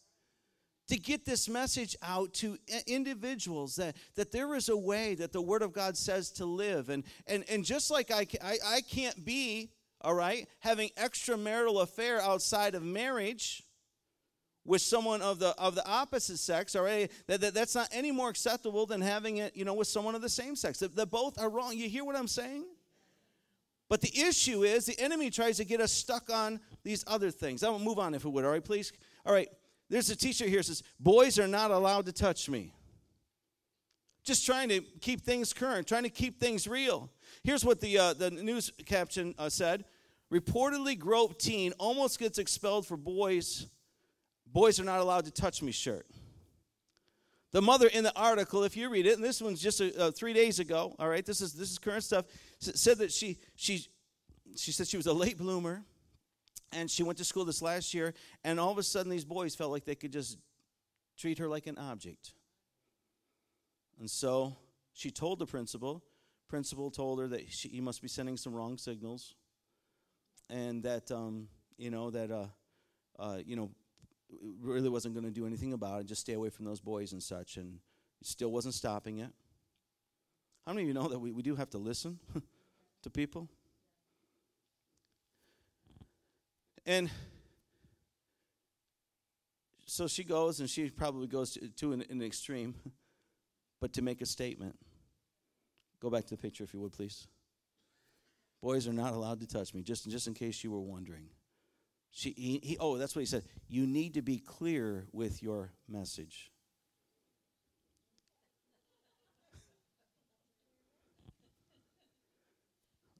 [0.87, 5.41] to get this message out to individuals that, that there is a way that the
[5.41, 6.89] Word of God says to live.
[6.89, 12.19] And, and, and just like I, I, I can't be, all right, having extramarital affair
[12.19, 13.63] outside of marriage
[14.65, 18.11] with someone of the of the opposite sex all right that, that, that's not any
[18.11, 20.77] more acceptable than having it you know with someone of the same sex.
[20.77, 21.75] That, that both are wrong.
[21.75, 22.65] You hear what i'm saying
[23.91, 27.61] but the issue is the enemy tries to get us stuck on these other things.
[27.61, 28.93] I will move on if it would, all right, please?
[29.25, 29.49] All right,
[29.89, 32.73] there's a teacher here says, Boys are not allowed to touch me.
[34.23, 37.09] Just trying to keep things current, trying to keep things real.
[37.43, 39.83] Here's what the, uh, the news caption uh, said
[40.31, 43.67] Reportedly groped teen almost gets expelled for boys.
[44.47, 46.07] Boys are not allowed to touch me shirt.
[47.51, 50.31] The mother in the article, if you read it, and this one's just uh, three
[50.31, 52.23] days ago, all right, this is, this is current stuff,
[52.61, 53.85] said that she, she,
[54.55, 55.83] she said she was a late bloomer
[56.71, 59.55] and she went to school this last year, and all of a sudden these boys
[59.55, 60.37] felt like they could just
[61.17, 62.31] treat her like an object.
[63.99, 64.55] And so
[64.93, 66.03] she told the principal.
[66.47, 69.35] Principal told her that she, he must be sending some wrong signals,
[70.49, 71.47] and that um,
[71.77, 72.47] you know that uh,
[73.19, 73.71] uh, you know
[74.61, 77.21] really wasn't going to do anything about it, just stay away from those boys and
[77.21, 77.79] such, and
[78.23, 79.31] still wasn't stopping it.
[80.65, 82.19] How many of you know that we, we do have to listen
[83.03, 83.49] to people?
[86.85, 87.09] And
[89.85, 92.75] so she goes, and she probably goes to, to an, an extreme,
[93.79, 94.75] but to make a statement.
[95.99, 97.27] Go back to the picture, if you would, please.
[98.61, 101.25] Boys are not allowed to touch me, just, just in case you were wondering.
[102.11, 103.43] She, he, he, oh, that's what he said.
[103.67, 106.50] You need to be clear with your message.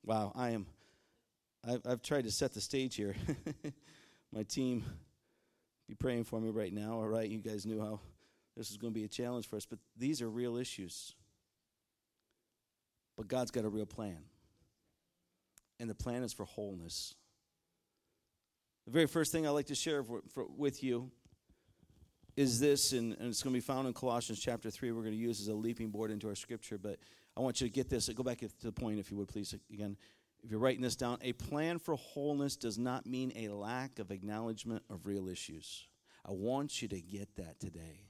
[0.04, 0.66] Wow, I am.
[1.68, 3.16] I've, I've tried to set the stage here.
[4.34, 4.84] My team,
[5.88, 6.94] be praying for me right now.
[6.94, 8.00] All right, you guys knew how
[8.56, 11.14] this is going to be a challenge for us, but these are real issues.
[13.18, 14.20] But God's got a real plan,
[15.80, 17.16] and the plan is for wholeness.
[18.86, 21.12] The very first thing I'd like to share for, for, with you
[22.36, 24.92] is this, and, and it's going to be found in Colossians chapter 3.
[24.92, 26.98] We're going to use as a leaping board into our scripture, but
[27.38, 28.10] I want you to get this.
[28.10, 29.98] Go back to the point, if you would, please, again.
[30.44, 34.10] If you're writing this down, a plan for wholeness does not mean a lack of
[34.10, 35.88] acknowledgement of real issues.
[36.26, 38.10] I want you to get that today.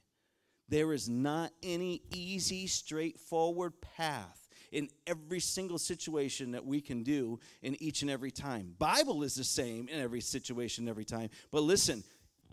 [0.68, 7.38] There is not any easy, straightforward path in every single situation that we can do
[7.60, 8.74] in each and every time.
[8.78, 11.28] Bible is the same in every situation every time.
[11.50, 12.02] But listen,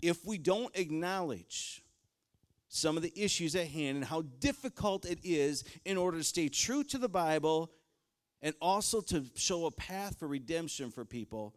[0.02, 1.82] if we don't acknowledge
[2.70, 6.48] some of the issues at hand and how difficult it is in order to stay
[6.48, 7.72] true to the Bible
[8.42, 11.56] and also to show a path for redemption for people,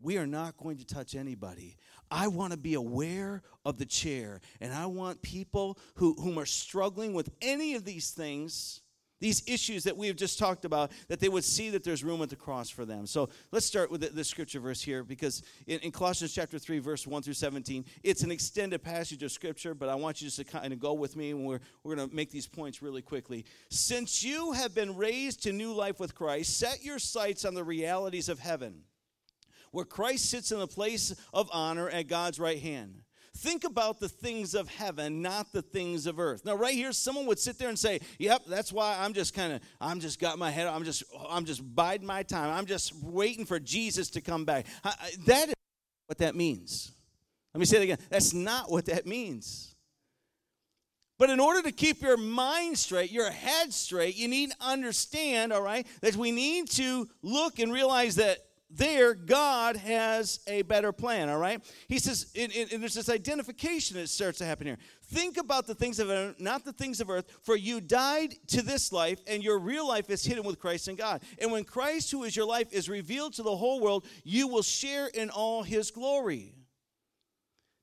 [0.00, 1.76] we are not going to touch anybody.
[2.10, 6.46] I want to be aware of the chair, and I want people who, whom are
[6.46, 8.82] struggling with any of these things
[9.24, 12.20] these issues that we have just talked about, that they would see that there's room
[12.20, 13.06] at the cross for them.
[13.06, 17.06] So let's start with the scripture verse here because in, in, Colossians chapter 3, verse
[17.06, 20.44] 1 through 17, it's an extended passage of scripture, but I want you just to
[20.44, 23.46] kind of go with me and we're, we're going to make these points really quickly.
[23.70, 27.64] Since you have been raised to new life with Christ, set your sights on the
[27.64, 28.82] realities of heaven,
[29.70, 33.03] where Christ sits in the place of honor at God's right hand.
[33.36, 36.44] Think about the things of heaven, not the things of earth.
[36.44, 39.52] Now, right here, someone would sit there and say, "Yep, that's why I'm just kind
[39.52, 42.56] of, I'm just got my head, I'm just, I'm just biding my time.
[42.56, 44.66] I'm just waiting for Jesus to come back."
[45.26, 45.54] That is
[46.06, 46.92] what that means.
[47.52, 47.98] Let me say it again.
[48.08, 49.74] That's not what that means.
[51.18, 55.52] But in order to keep your mind straight, your head straight, you need to understand,
[55.52, 58.38] all right, that we need to look and realize that
[58.76, 61.62] there God has a better plan, all right?
[61.88, 64.78] He says, and, and, there's this identification that starts to happen here.
[65.04, 68.62] Think about the things of earth, not the things of earth, for you died to
[68.62, 71.22] this life, and your real life is hidden with Christ in God.
[71.38, 74.62] And when Christ, who is your life, is revealed to the whole world, you will
[74.62, 76.54] share in all his glory.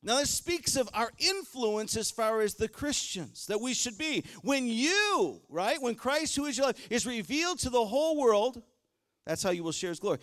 [0.03, 4.25] Now, this speaks of our influence as far as the Christians that we should be.
[4.41, 8.61] When you, right, when Christ, who is your life, is revealed to the whole world,
[9.27, 10.17] that's how you will share his glory.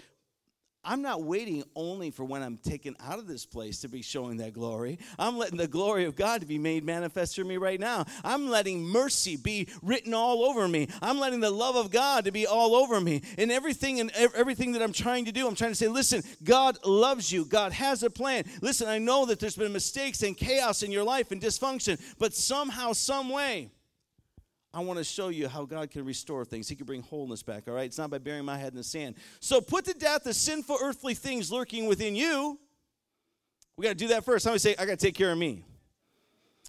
[0.84, 4.38] I'm not waiting only for when I'm taken out of this place to be showing
[4.38, 4.98] that glory.
[5.18, 8.06] I'm letting the glory of God to be made manifest through me right now.
[8.24, 10.88] I'm letting mercy be written all over me.
[11.02, 13.22] I'm letting the love of God to be all over me.
[13.36, 16.78] And everything and everything that I'm trying to do, I'm trying to say, listen, God
[16.84, 17.44] loves you.
[17.44, 18.44] God has a plan.
[18.62, 22.34] Listen, I know that there's been mistakes and chaos in your life and dysfunction, but
[22.34, 23.70] somehow, some way,
[24.72, 26.68] I want to show you how God can restore things.
[26.68, 27.86] He can bring wholeness back, all right?
[27.86, 29.14] It's not by burying my head in the sand.
[29.40, 32.58] So put to death the sinful earthly things lurking within you.
[33.76, 34.44] We got to do that first.
[34.44, 35.64] Somebody say, I got to take care of me.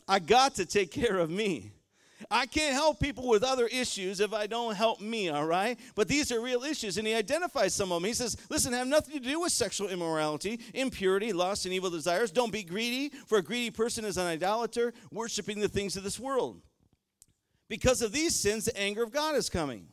[0.08, 1.74] I got to take care of me.
[2.30, 5.80] I can't help people with other issues if I don't help me, all right?
[5.96, 6.98] But these are real issues.
[6.98, 8.08] And he identifies some of them.
[8.08, 12.32] He says, listen, have nothing to do with sexual immorality, impurity, lust, and evil desires.
[12.32, 16.20] Don't be greedy, for a greedy person is an idolater, worshiping the things of this
[16.20, 16.62] world.
[17.70, 19.88] Because of these sins, the anger of God is coming.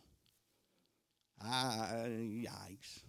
[1.45, 3.03] Ah, yikes.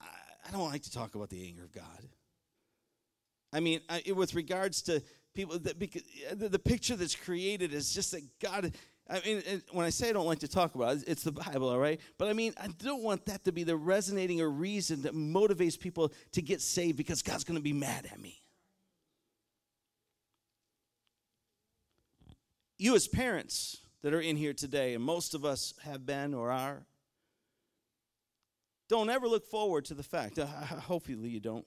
[0.00, 0.06] I,
[0.46, 2.08] I don't like to talk about the anger of God.
[3.52, 5.02] I mean, I, with regards to
[5.34, 6.02] people that because
[6.32, 8.72] the, the picture that's created is just that God.
[9.08, 11.68] I mean, when I say I don't like to talk about it, it's the Bible,
[11.68, 12.00] all right?
[12.16, 15.78] But I mean, I don't want that to be the resonating or reason that motivates
[15.78, 18.40] people to get saved because God's going to be mad at me.
[22.80, 26.50] You, as parents that are in here today, and most of us have been or
[26.50, 26.86] are,
[28.88, 31.66] don't ever look forward to the fact, hopefully you don't,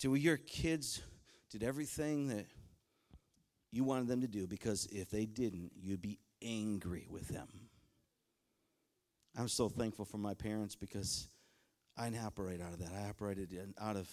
[0.00, 1.00] to your kids
[1.50, 2.44] did everything that
[3.70, 7.48] you wanted them to do because if they didn't, you'd be angry with them.
[9.38, 11.28] I'm so thankful for my parents because
[11.96, 12.92] I didn't operate out of that.
[12.92, 14.06] I operated out of,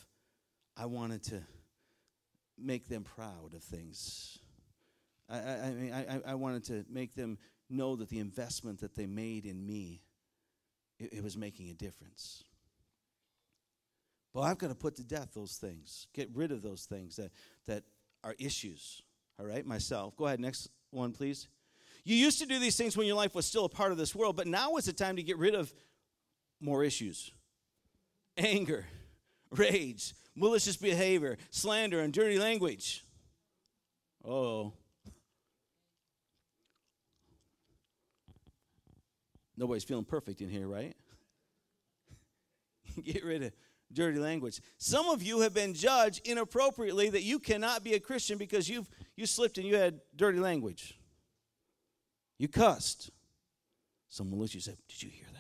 [0.78, 1.42] I wanted to
[2.58, 4.39] make them proud of things.
[5.30, 7.38] I, I, I I, wanted to make them
[7.70, 10.02] know that the investment that they made in me,
[11.00, 12.44] it, it was making a difference.
[14.34, 17.32] Well, I've got to put to death those things, get rid of those things that,
[17.68, 17.84] that
[18.24, 19.02] are issues.
[19.40, 20.16] All right, myself.
[20.18, 21.48] Go ahead, next one, please.
[22.04, 24.16] You used to do these things when your life was still a part of this
[24.16, 25.74] world, but now is the time to get rid of
[26.60, 27.32] more issues
[28.38, 28.86] anger,
[29.52, 33.04] rage, malicious behavior, slander, and dirty language.
[34.26, 34.74] Oh.
[39.60, 40.96] Nobody's feeling perfect in here, right?
[43.04, 43.52] get rid of
[43.92, 44.62] dirty language.
[44.78, 48.88] Some of you have been judged inappropriately that you cannot be a Christian because you've
[49.18, 50.98] you slipped and you had dirty language.
[52.38, 53.12] You cussed.
[54.08, 55.39] Someone looked at you and said, Did you hear that?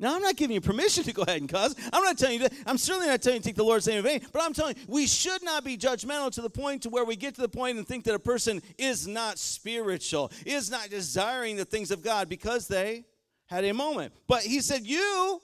[0.00, 1.74] Now, I'm not giving you permission to go ahead and cuss.
[1.92, 2.54] I'm not telling you that.
[2.66, 4.74] I'm certainly not telling you to take the Lord's name in vain, but I'm telling
[4.76, 7.48] you, we should not be judgmental to the point to where we get to the
[7.48, 12.02] point and think that a person is not spiritual, is not desiring the things of
[12.02, 13.04] God because they
[13.46, 14.14] had a moment.
[14.26, 15.40] But he said, You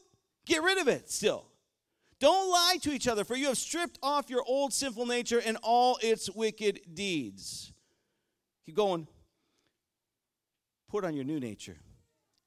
[0.46, 1.44] Get rid of it still.
[2.18, 5.58] Don't lie to each other, for you have stripped off your old sinful nature and
[5.62, 7.72] all its wicked deeds.
[8.64, 9.06] Keep going.
[10.88, 11.76] Put on your new nature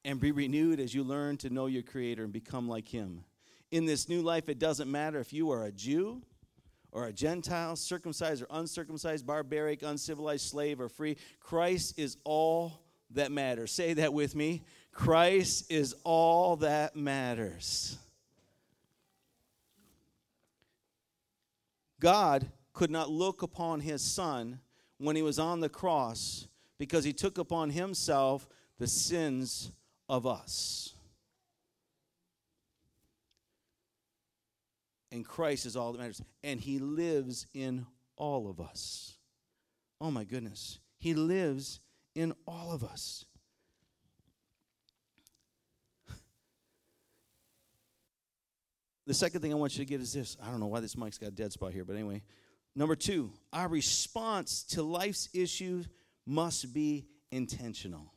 [0.10, 3.24] and be renewed as you learn to know your Creator and become like Him.
[3.70, 6.24] In this new life, it doesn't matter if you are a Jew
[6.92, 11.16] or a Gentile, circumcised or uncircumcised, barbaric, uncivilized, slave or free.
[11.40, 12.82] Christ is all
[13.12, 13.72] that matters.
[13.72, 14.64] Say that with me.
[14.92, 17.96] Christ is all that matters.
[22.00, 24.60] God could not look upon his son
[24.98, 26.48] when he was on the cross
[26.80, 28.48] because he took upon himself
[28.80, 29.72] the sins
[30.10, 30.94] of us.
[35.12, 36.22] And Christ is all that matters.
[36.44, 37.86] And he lives in
[38.18, 39.16] all of us.
[40.02, 40.80] Oh my goodness.
[40.98, 41.80] He lives
[42.16, 43.26] in all of us.
[49.08, 50.38] The second thing I want you to get is this.
[50.44, 52.22] I don't know why this mic's got a dead spot here, but anyway.
[52.76, 55.88] Number two, our response to life's issues
[56.28, 58.14] must be intentional.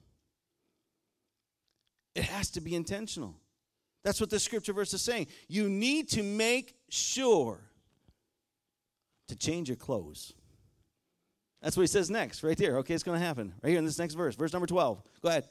[2.15, 3.35] It has to be intentional.
[4.05, 5.29] That's what the scripture verse is saying.
[5.49, 7.61] You need to make sure
[9.29, 10.33] to change your clothes.
[11.63, 12.79] That's what he says next, right there.
[12.79, 15.03] Okay, it's going to happen right here in this next verse, verse number 12.
[15.23, 15.49] Go ahead.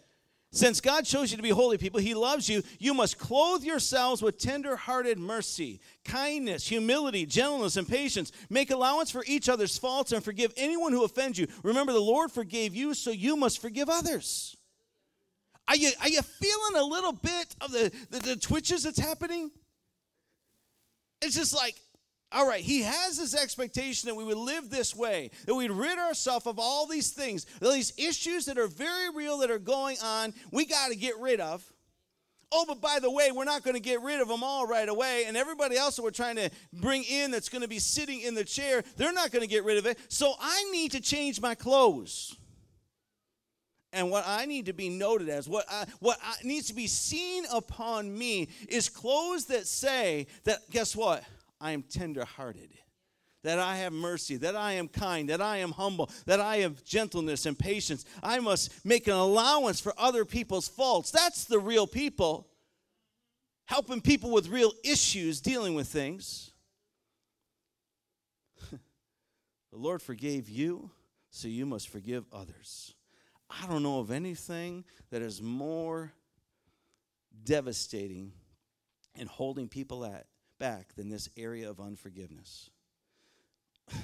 [0.53, 4.21] Since God chose you to be holy people, He loves you, you must clothe yourselves
[4.21, 8.33] with tender hearted mercy, kindness, humility, gentleness, and patience.
[8.49, 11.47] Make allowance for each other's faults and forgive anyone who offends you.
[11.63, 14.57] Remember, the Lord forgave you, so you must forgive others.
[15.71, 19.49] Are you, are you feeling a little bit of the, the, the twitches that's happening?
[21.21, 21.75] It's just like,
[22.29, 25.97] all right, he has this expectation that we would live this way, that we'd rid
[25.97, 29.95] ourselves of all these things, all these issues that are very real that are going
[30.03, 31.63] on, we got to get rid of.
[32.51, 34.89] Oh, but by the way, we're not going to get rid of them all right
[34.89, 35.23] away.
[35.25, 38.35] And everybody else that we're trying to bring in that's going to be sitting in
[38.35, 39.97] the chair, they're not going to get rid of it.
[40.09, 42.35] So I need to change my clothes.
[43.93, 46.87] And what I need to be noted as, what, I, what I, needs to be
[46.87, 51.23] seen upon me, is clothes that say that, guess what?
[51.59, 52.69] I am tenderhearted.
[53.43, 56.83] that I have mercy, that I am kind, that I am humble, that I have
[56.83, 58.05] gentleness and patience.
[58.21, 61.11] I must make an allowance for other people's faults.
[61.11, 62.47] That's the real people.
[63.65, 66.51] Helping people with real issues, dealing with things.
[68.71, 68.77] the
[69.71, 70.91] Lord forgave you,
[71.29, 72.93] so you must forgive others.
[73.61, 76.13] I don't know of anything that is more
[77.43, 78.31] devastating
[79.15, 80.25] and holding people at,
[80.59, 82.69] back than this area of unforgiveness.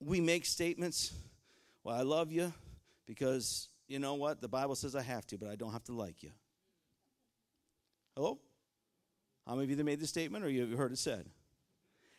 [0.00, 1.12] we make statements,
[1.82, 2.52] well, I love you
[3.06, 4.40] because you know what?
[4.40, 6.30] The Bible says I have to, but I don't have to like you.
[8.14, 8.38] Hello?
[9.46, 11.26] How many of you that made the statement or you heard it said?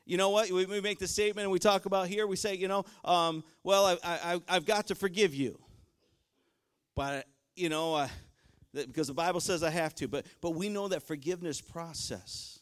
[0.05, 0.49] You know what?
[0.49, 3.86] We, make the statement and we talk about here, we say, you know, um, well,
[3.86, 5.59] I, I, I've got to forgive you.
[6.98, 8.08] But, you know, uh,
[8.74, 12.60] because the Bible says I have to, but, but we know that forgiveness process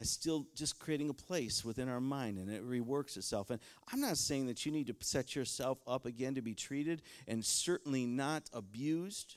[0.00, 3.50] is still just creating a place within our mind and it reworks itself.
[3.50, 3.60] And
[3.92, 7.44] I'm not saying that you need to set yourself up again to be treated and
[7.44, 9.36] certainly not abused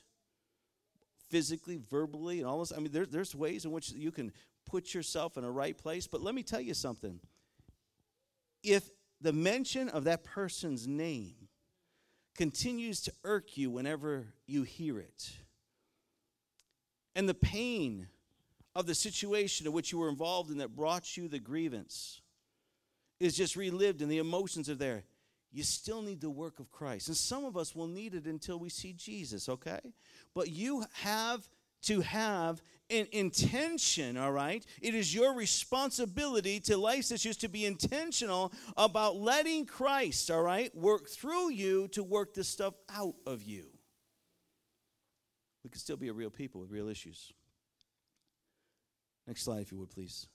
[1.28, 2.72] physically, verbally, and all this.
[2.74, 4.32] I mean, there, there's ways in which you can
[4.64, 6.06] put yourself in a right place.
[6.06, 7.20] But let me tell you something.
[8.62, 8.88] If
[9.20, 11.39] the mention of that person's name
[12.40, 15.30] continues to irk you whenever you hear it,
[17.14, 18.06] and the pain
[18.74, 22.22] of the situation in which you were involved in that brought you the grievance
[23.18, 25.02] is just relived and the emotions are there,
[25.52, 27.08] you still need the work of Christ.
[27.08, 29.92] And some of us will need it until we see Jesus, okay?
[30.34, 31.46] But you have
[31.82, 34.64] to have an intention, all right?
[34.82, 40.74] It is your responsibility to life's issues to be intentional about letting Christ, all right,
[40.74, 43.66] work through you to work this stuff out of you.
[45.62, 47.32] We can still be a real people with real issues.
[49.26, 50.26] Next slide, if you would, please.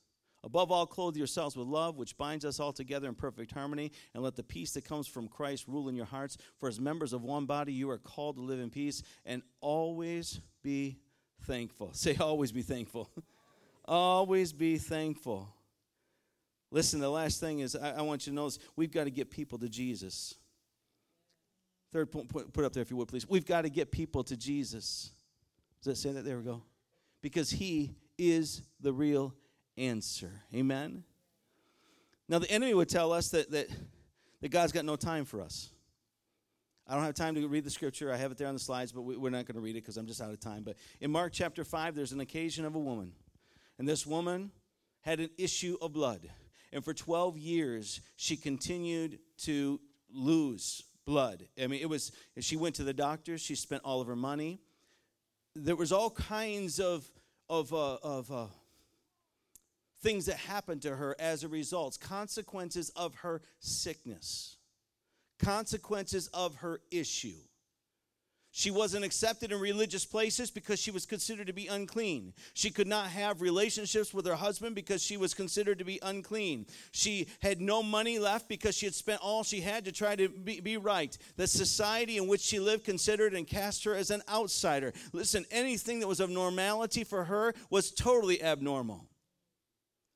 [0.44, 4.24] Above all, clothe yourselves with love, which binds us all together in perfect harmony, and
[4.24, 6.38] let the peace that comes from Christ rule in your hearts.
[6.60, 10.40] For as members of one body, you are called to live in peace and always
[10.62, 11.00] be
[11.46, 11.90] thankful.
[11.94, 13.10] Say, always be thankful.
[13.86, 15.50] always be thankful.
[16.72, 19.12] Listen, the last thing is I, I, want you to know notice we've got to
[19.12, 20.36] get people to Jesus.
[21.94, 23.28] Third point, put, put up there if you would, please.
[23.30, 25.12] We've got to get people to Jesus.
[25.82, 26.26] Does that say that?
[26.26, 26.64] There we go.
[27.22, 29.34] Because he is the real
[29.78, 30.32] answer.
[30.54, 31.04] Amen?
[32.28, 33.68] Now, the enemy would tell us that, that,
[34.42, 35.70] that God's got no time for us.
[36.88, 38.12] I don't have time to read the scripture.
[38.12, 39.82] I have it there on the slides, but we, are not going to read it
[39.82, 40.64] because I'm just out of time.
[40.64, 43.14] But in Mark chapter 5, there's an occasion of a woman.
[43.80, 44.52] And this woman
[45.02, 46.30] had an issue of blood.
[46.72, 49.80] And for 12 years, she continued to
[50.14, 51.48] lose blood.
[51.62, 54.60] I mean, it was, she went to the doctor, she spent all of her money.
[55.56, 57.10] There was all kinds of
[57.50, 58.48] of, uh, of uh,
[60.02, 64.55] things that happened to her as a result, consequences of her sickness,
[65.46, 67.38] consequences of her issue.
[68.58, 72.34] She wasn't accepted in religious places because she was considered to be unclean.
[72.54, 76.66] She could not have relationships with her husband because she was considered to be unclean.
[76.92, 80.30] She had no money left because she had spent all she had to try to
[80.30, 81.16] be, be right.
[81.36, 84.94] The society in which she lived considered and cast her as an outsider.
[85.12, 89.06] Listen, anything that was of normality for her was totally abnormal.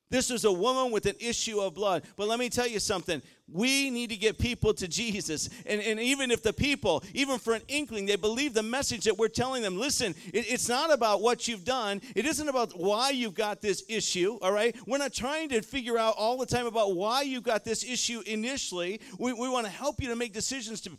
[0.10, 2.03] This is a woman with an issue of blood.
[2.16, 3.22] But let me tell you something.
[3.51, 5.49] We need to get people to Jesus.
[5.66, 9.18] And, and even if the people, even for an inkling, they believe the message that
[9.18, 12.01] we're telling them, listen, it, it's not about what you've done.
[12.16, 14.76] It isn't about why you've got this issue, all right?
[14.88, 18.22] We're not trying to figure out all the time about why you've got this issue
[18.26, 19.01] initially.
[19.20, 20.91] We, we want to help you to make decisions to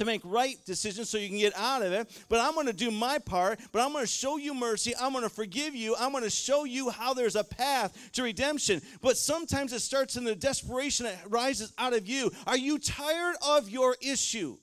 [0.00, 2.10] to make right decisions so you can get out of it.
[2.28, 4.94] But I'm going to do my part, but I'm going to show you mercy.
[4.98, 5.94] I'm going to forgive you.
[5.98, 8.80] I'm going to show you how there's a path to redemption.
[9.02, 12.30] But sometimes it starts in the desperation that rises out of you.
[12.46, 14.56] Are you tired of your issue?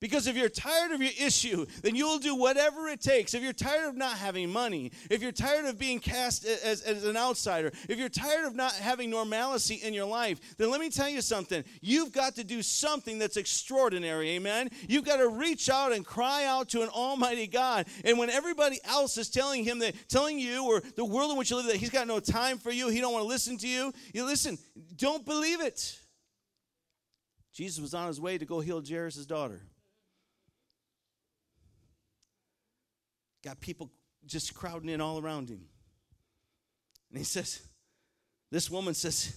[0.00, 3.34] Because if you're tired of your issue, then you'll do whatever it takes.
[3.34, 7.04] If you're tired of not having money, if you're tired of being cast as, as
[7.04, 10.88] an outsider, if you're tired of not having normalcy in your life, then let me
[10.88, 11.62] tell you something.
[11.82, 14.70] You've got to do something that's extraordinary, amen?
[14.88, 17.86] You've got to reach out and cry out to an almighty God.
[18.02, 21.50] And when everybody else is telling him that, telling you or the world in which
[21.50, 23.68] you live that he's got no time for you, he don't want to listen to
[23.68, 24.56] you, you listen,
[24.96, 25.98] don't believe it.
[27.52, 29.60] Jesus was on his way to go heal Jairus' daughter.
[33.42, 33.90] Got people
[34.26, 35.64] just crowding in all around him.
[37.10, 37.60] And he says,
[38.50, 39.34] This woman says,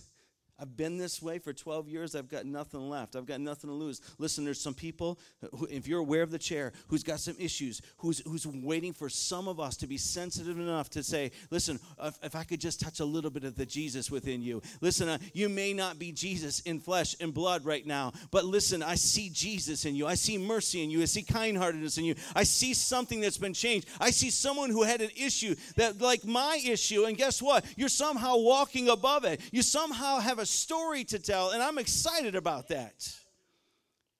[0.59, 2.15] I've been this way for 12 years.
[2.15, 3.15] I've got nothing left.
[3.15, 4.01] I've got nothing to lose.
[4.19, 5.19] Listen, there's some people,
[5.57, 9.09] who, if you're aware of the chair, who's got some issues, who's, who's waiting for
[9.09, 12.79] some of us to be sensitive enough to say, listen, if, if I could just
[12.79, 14.61] touch a little bit of the Jesus within you.
[14.79, 18.83] Listen, uh, you may not be Jesus in flesh and blood right now, but listen,
[18.83, 20.05] I see Jesus in you.
[20.05, 21.01] I see mercy in you.
[21.01, 22.15] I see kindheartedness in you.
[22.35, 23.87] I see something that's been changed.
[23.99, 27.65] I see someone who had an issue that, like my issue, and guess what?
[27.75, 29.41] You're somehow walking above it.
[29.51, 33.13] You somehow have a story to tell, and I'm excited about that.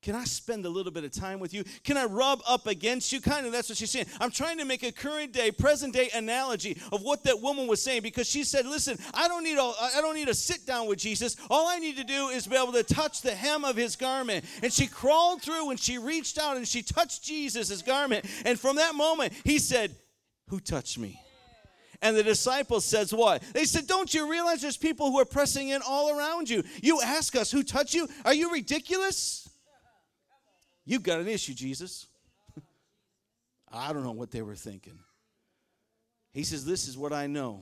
[0.04, 1.64] Can I spend a little bit of time with you?
[1.86, 3.22] Can I rub up against you?
[3.22, 4.08] Kind of that's what she's saying.
[4.20, 7.82] I'm trying to make a current day, present day analogy of what that woman was
[7.82, 10.88] saying because she said, "Listen, I don't need a, I don't need to sit down
[10.88, 11.38] with Jesus.
[11.50, 14.44] All I need to do is be able to touch the hem of his garment."
[14.62, 18.26] And she crawled through and she reached out and she touched Jesus' garment.
[18.44, 19.96] And from that moment, he said,
[20.50, 21.23] "Who touched me?"
[22.04, 23.42] And the disciples says what?
[23.54, 26.64] They said, "Don't you realize there's people who are pressing in all around you?
[26.82, 28.10] You ask us who touched you?
[28.26, 29.50] Are you ridiculous?
[30.86, 32.08] You've got an issue, Jesus."
[33.72, 35.00] I don't know what they were thinking.
[36.34, 37.62] He says, "This is what I know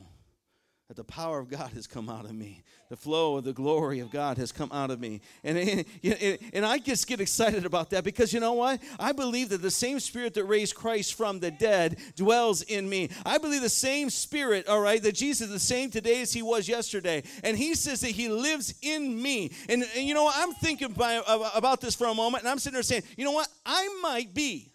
[0.92, 2.64] that the power of God has come out of me.
[2.90, 5.22] The flow of the glory of God has come out of me.
[5.42, 8.82] And, and, and I just get excited about that because you know what?
[9.00, 13.10] I believe that the same spirit that raised Christ from the dead dwells in me.
[13.26, 16.42] I believe the same spirit, all right, that Jesus is the same today as he
[16.42, 17.24] was yesterday.
[17.42, 19.54] And he says that he lives in me.
[19.70, 20.36] And, and you know what?
[20.38, 23.24] I'm thinking by, uh, about this for a moment and I'm sitting there saying, you
[23.24, 23.48] know what?
[23.66, 24.74] I might be.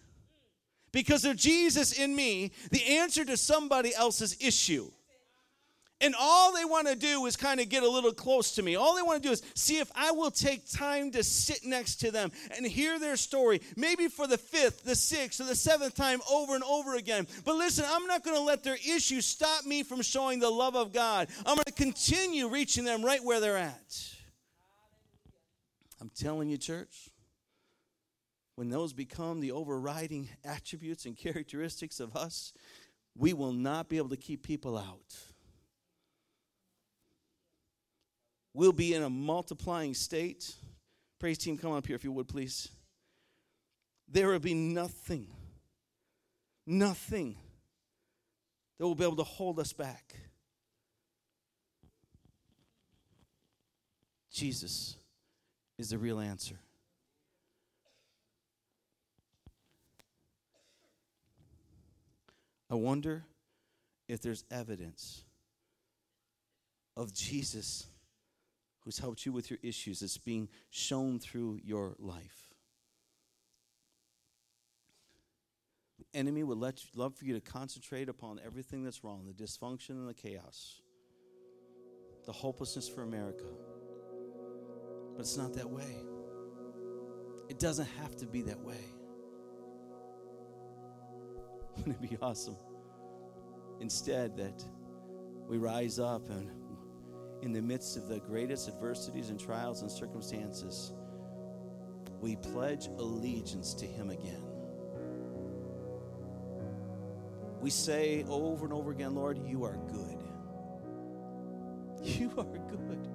[0.91, 4.89] Because of Jesus in me, the answer to somebody else's issue.
[5.99, 8.75] And all they want to do is kind of get a little close to me.
[8.75, 11.95] All they want to do is see if I will take time to sit next
[11.97, 15.95] to them and hear their story, maybe for the fifth, the sixth, or the seventh
[15.95, 17.25] time over and over again.
[17.43, 20.75] But listen, I'm not going to let their issues stop me from showing the love
[20.75, 21.29] of God.
[21.47, 24.13] I'm going to continue reaching them right where they're at.
[25.99, 27.09] I'm telling you, church,
[28.55, 32.53] when those become the overriding attributes and characteristics of us,
[33.15, 35.15] we will not be able to keep people out.
[38.57, 40.51] We'll be in a multiplying state.
[41.19, 42.69] Praise team, come up here if you would, please.
[44.07, 45.27] There will be nothing,
[46.65, 47.37] nothing
[48.79, 50.15] that will be able to hold us back.
[54.31, 54.97] Jesus
[55.77, 56.57] is the real answer.
[62.71, 63.23] I wonder
[64.07, 65.25] if there's evidence
[66.95, 67.85] of Jesus
[68.87, 72.53] who's helped you with your issues that's being shown through your life.
[75.99, 79.33] The enemy would let you, love for you to concentrate upon everything that's wrong, the
[79.43, 80.79] dysfunction and the chaos,
[82.25, 83.43] the hopelessness for America.
[85.17, 85.97] But it's not that way.
[87.49, 88.85] It doesn't have to be that way.
[91.75, 92.55] Wouldn't it be awesome?
[93.81, 94.63] Instead, that
[95.49, 96.56] we rise up and
[97.41, 100.93] in the midst of the greatest adversities and trials and circumstances,
[102.21, 104.43] we pledge allegiance to Him again.
[107.61, 110.23] We say over and over again, Lord, you are good.
[112.03, 113.09] You are good.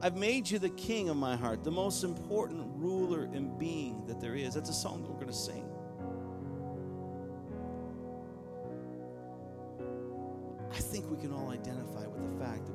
[0.00, 4.20] I've made you the king of my heart, the most important ruler and being that
[4.20, 4.54] there is.
[4.54, 5.68] That's a song that we're going to sing.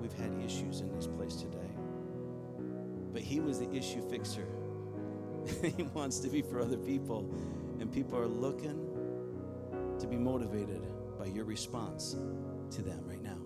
[0.05, 1.57] We've had issues in this place today.
[3.11, 4.47] But He was the issue fixer.
[5.77, 7.33] he wants to be for other people.
[7.79, 8.79] And people are looking
[9.99, 10.81] to be motivated
[11.17, 12.15] by your response
[12.71, 13.37] to them right now.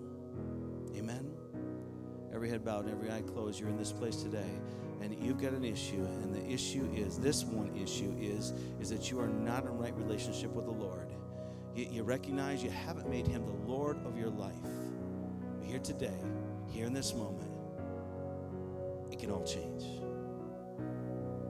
[0.96, 1.30] Amen.
[2.34, 3.58] Every head bowed every eye closed.
[3.58, 4.50] You're in this place today
[5.00, 9.10] and you've got an issue and the issue is this one issue is is that
[9.10, 11.10] you are not in right relationship with the lord
[11.74, 14.52] you, you recognize you haven't made him the lord of your life
[15.62, 16.20] here today
[16.70, 17.50] here in this moment
[19.10, 19.84] it can all change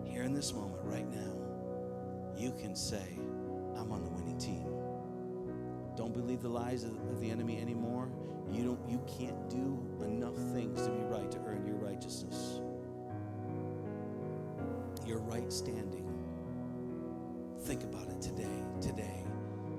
[0.05, 1.33] here in this moment right now
[2.37, 3.19] you can say
[3.77, 4.67] i'm on the winning team
[5.97, 8.09] don't believe the lies of, the enemy anymore
[8.51, 12.61] you don't you can't do enough things to be right to earn your righteousness
[15.11, 16.07] your right standing.
[17.65, 19.25] Think about it today, today,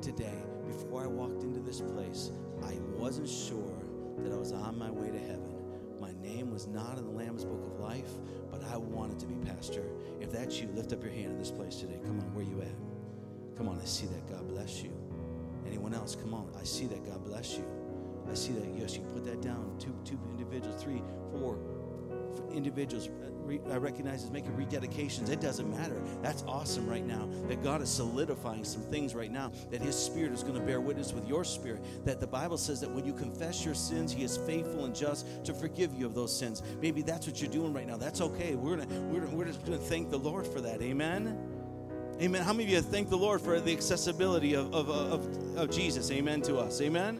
[0.01, 0.43] today.
[0.67, 2.31] Before I walked into this place,
[2.63, 3.80] I wasn't sure
[4.20, 5.55] that I was on my way to heaven.
[5.99, 8.12] My name was not in the Lamb's Book of Life,
[8.49, 9.84] but I wanted to be pastor.
[10.20, 11.99] If that's you, lift up your hand in this place today.
[12.03, 12.76] Come on, where you at?
[13.57, 14.28] Come on, I see that.
[14.28, 14.91] God bless you.
[15.66, 16.16] Anyone else?
[16.16, 17.05] Come on, I see that.
[17.05, 17.66] God bless you.
[18.30, 18.68] I see that.
[18.76, 19.76] Yes, you put that down.
[19.80, 21.01] Two, two individuals, three,
[21.32, 21.59] four,
[22.54, 25.30] individuals uh, re- I recognize is making rededications.
[25.30, 26.02] It doesn't matter.
[26.22, 30.34] That's awesome right now that God is solidifying some things right now, that His Spirit
[30.34, 31.84] is going to bear witness with your spirit.
[32.06, 35.28] That the Bible says that when you confess your sins, He is faithful and just
[35.45, 36.64] to forgive you of those sins.
[36.82, 37.97] Maybe that's what you're doing right now.
[37.97, 38.56] That's okay.
[38.56, 40.82] We're, gonna, we're, we're just going to thank the Lord for that.
[40.82, 41.38] Amen.
[42.22, 42.43] Amen.
[42.43, 46.12] How many of you thank the Lord for the accessibility of, of, of, of Jesus?
[46.12, 46.80] Amen to us.
[46.80, 47.20] Amen.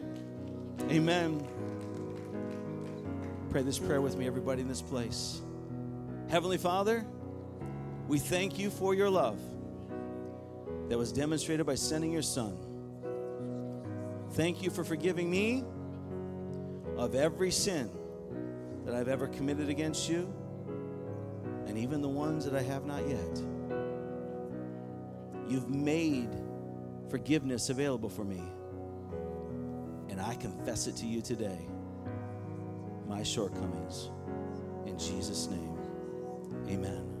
[0.90, 1.46] Amen.
[3.52, 5.42] Pray this prayer with me, everybody in this place.
[6.30, 7.04] Heavenly Father,
[8.08, 9.38] we thank you for your love
[10.88, 12.56] that was demonstrated by sending your Son.
[14.30, 15.64] Thank you for forgiving me
[16.96, 17.90] of every sin
[18.86, 20.32] that I've ever committed against you,
[21.66, 23.42] and even the ones that I have not yet.
[25.46, 26.30] You've made
[27.10, 28.42] forgiveness available for me,
[30.08, 31.68] and I confess it to you today
[33.12, 34.08] my shortcomings.
[34.86, 35.76] In Jesus' name,
[36.70, 37.11] amen.